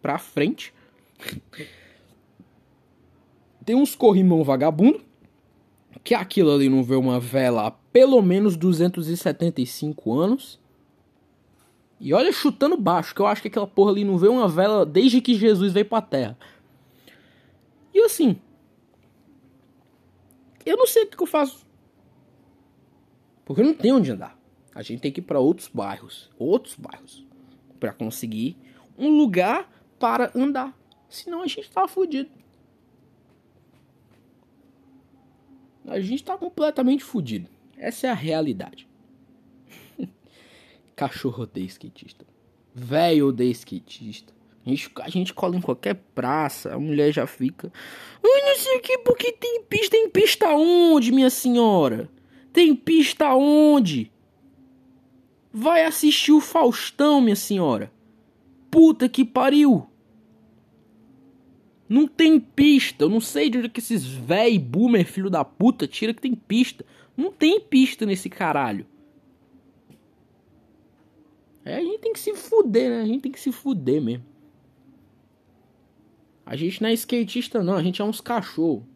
Pra 0.00 0.16
frente. 0.16 0.72
Tem 3.66 3.76
uns 3.76 3.94
corrimão 3.94 4.42
vagabundo, 4.42 5.04
que 6.02 6.14
aquilo 6.14 6.52
ali 6.52 6.68
não 6.68 6.82
vê 6.82 6.94
uma 6.96 7.18
vela 7.18 7.66
há 7.66 7.70
pelo 7.70 8.20
menos 8.22 8.56
275 8.56 10.12
anos. 10.12 10.60
E 11.98 12.12
olha 12.12 12.32
chutando 12.32 12.76
baixo, 12.76 13.14
que 13.14 13.20
eu 13.20 13.26
acho 13.26 13.42
que 13.42 13.48
aquela 13.48 13.66
porra 13.66 13.90
ali 13.90 14.04
não 14.04 14.18
vê 14.18 14.28
uma 14.28 14.48
vela 14.48 14.84
desde 14.84 15.20
que 15.20 15.34
Jesus 15.34 15.72
veio 15.72 15.86
pra 15.86 16.02
terra. 16.02 16.36
E 17.94 18.00
assim, 18.00 18.38
eu 20.64 20.76
não 20.76 20.86
sei 20.86 21.04
o 21.04 21.06
que 21.06 21.22
eu 21.22 21.26
faço. 21.26 21.64
Porque 23.44 23.62
não 23.62 23.72
tem 23.72 23.92
onde 23.92 24.10
andar. 24.10 24.36
A 24.74 24.82
gente 24.82 25.00
tem 25.00 25.10
que 25.10 25.20
ir 25.20 25.24
para 25.24 25.40
outros 25.40 25.70
bairros, 25.72 26.28
outros 26.38 26.74
bairros, 26.74 27.24
para 27.80 27.92
conseguir 27.92 28.56
um 28.98 29.16
lugar 29.16 29.70
para 29.98 30.30
andar. 30.34 30.76
Senão 31.08 31.42
a 31.42 31.46
gente 31.46 31.70
tá 31.70 31.88
fudido. 31.88 32.28
A 35.86 36.00
gente 36.00 36.24
tá 36.24 36.36
completamente 36.36 37.04
fudido. 37.04 37.48
Essa 37.76 38.08
é 38.08 38.10
a 38.10 38.14
realidade. 38.14 38.88
Cachorro 40.96 41.44
odeia 41.44 41.66
skatista. 41.66 42.26
Velho 42.74 43.28
odeia 43.28 43.50
skatista. 43.52 44.34
A 44.64 44.68
gente, 44.68 44.90
a 45.00 45.08
gente 45.08 45.32
cola 45.32 45.56
em 45.56 45.60
qualquer 45.60 45.94
praça, 46.12 46.74
a 46.74 46.78
mulher 46.78 47.12
já 47.12 47.26
fica. 47.26 47.72
Ai, 48.24 48.42
não 48.42 48.56
sei 48.58 48.78
o 48.78 48.80
que, 48.80 48.98
porque 48.98 49.30
tem 49.32 49.62
pista. 49.62 49.90
Tem 49.90 50.10
pista 50.10 50.48
onde, 50.48 51.12
minha 51.12 51.30
senhora? 51.30 52.10
Tem 52.52 52.74
pista 52.74 53.32
onde? 53.34 54.10
Vai 55.52 55.84
assistir 55.84 56.32
o 56.32 56.40
Faustão, 56.40 57.20
minha 57.20 57.36
senhora. 57.36 57.92
Puta 58.70 59.08
que 59.08 59.24
pariu. 59.24 59.88
Não 61.88 62.08
tem 62.08 62.40
pista. 62.40 63.04
Eu 63.04 63.08
não 63.08 63.20
sei 63.20 63.48
de 63.48 63.58
onde 63.58 63.68
que 63.68 63.80
esses 63.80 64.04
véi 64.04 64.58
boomer 64.58 65.06
filho 65.06 65.30
da 65.30 65.44
puta 65.44 65.86
tira 65.86 66.12
que 66.12 66.20
tem 66.20 66.34
pista. 66.34 66.84
Não 67.16 67.30
tem 67.30 67.60
pista 67.60 68.04
nesse 68.04 68.28
caralho. 68.28 68.86
É, 71.64 71.76
a 71.76 71.80
gente 71.80 71.98
tem 71.98 72.12
que 72.12 72.20
se 72.20 72.34
fuder, 72.34 72.90
né? 72.90 73.02
A 73.02 73.06
gente 73.06 73.22
tem 73.22 73.32
que 73.32 73.40
se 73.40 73.50
fuder 73.50 74.00
mesmo. 74.00 74.24
A 76.44 76.54
gente 76.54 76.80
não 76.80 76.88
é 76.88 76.92
skatista, 76.92 77.62
não. 77.62 77.74
A 77.74 77.82
gente 77.82 78.00
é 78.00 78.04
uns 78.04 78.20
cachorro. 78.20 78.86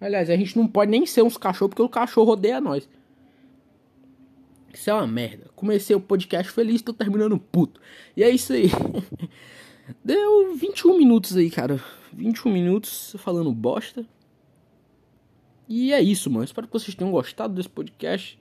Aliás, 0.00 0.30
a 0.30 0.36
gente 0.36 0.56
não 0.56 0.66
pode 0.66 0.90
nem 0.90 1.04
ser 1.04 1.22
uns 1.22 1.36
cachorro 1.36 1.68
porque 1.68 1.82
o 1.82 1.88
cachorro 1.88 2.32
odeia 2.32 2.60
nós. 2.60 2.88
Isso 4.72 4.88
é 4.88 4.94
uma 4.94 5.06
merda. 5.06 5.50
Comecei 5.54 5.94
o 5.94 6.00
podcast 6.00 6.50
feliz, 6.50 6.80
tô 6.80 6.94
terminando 6.94 7.38
puto. 7.38 7.80
E 8.16 8.24
é 8.24 8.30
isso 8.30 8.52
aí. 8.54 8.70
Deu 10.04 10.54
21 10.54 10.96
minutos 10.96 11.36
aí, 11.36 11.50
cara. 11.50 11.80
21 12.12 12.52
minutos 12.52 13.14
falando 13.18 13.52
bosta. 13.52 14.06
E 15.68 15.92
é 15.92 16.00
isso, 16.00 16.30
mano. 16.30 16.44
Espero 16.44 16.66
que 16.66 16.72
vocês 16.72 16.94
tenham 16.94 17.10
gostado 17.10 17.54
desse 17.54 17.68
podcast. 17.68 18.38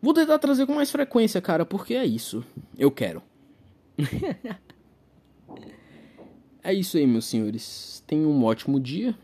Vou 0.00 0.12
tentar 0.12 0.38
trazer 0.38 0.66
com 0.66 0.74
mais 0.74 0.90
frequência, 0.90 1.40
cara, 1.40 1.64
porque 1.64 1.94
é 1.94 2.04
isso. 2.04 2.44
Eu 2.76 2.90
quero. 2.90 3.22
é 6.62 6.74
isso 6.74 6.96
aí, 6.96 7.06
meus 7.06 7.26
senhores. 7.26 8.02
Tenham 8.06 8.30
um 8.30 8.44
ótimo 8.44 8.80
dia. 8.80 9.14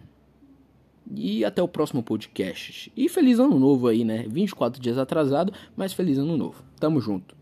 E 1.17 1.45
até 1.45 1.63
o 1.63 1.69
próximo 1.69 2.03
podcast. 2.03 2.93
E 2.97 3.09
feliz 3.09 3.39
ano 3.41 3.59
novo 3.59 3.89
aí, 3.89 4.05
né? 4.05 4.27
24 4.29 4.81
dias 4.81 4.99
atrasado, 4.99 5.53
mas 5.77 5.93
feliz 5.93 6.19
ano 6.19 6.37
novo. 6.37 6.63
Tamo 6.79 7.01
junto. 7.01 7.37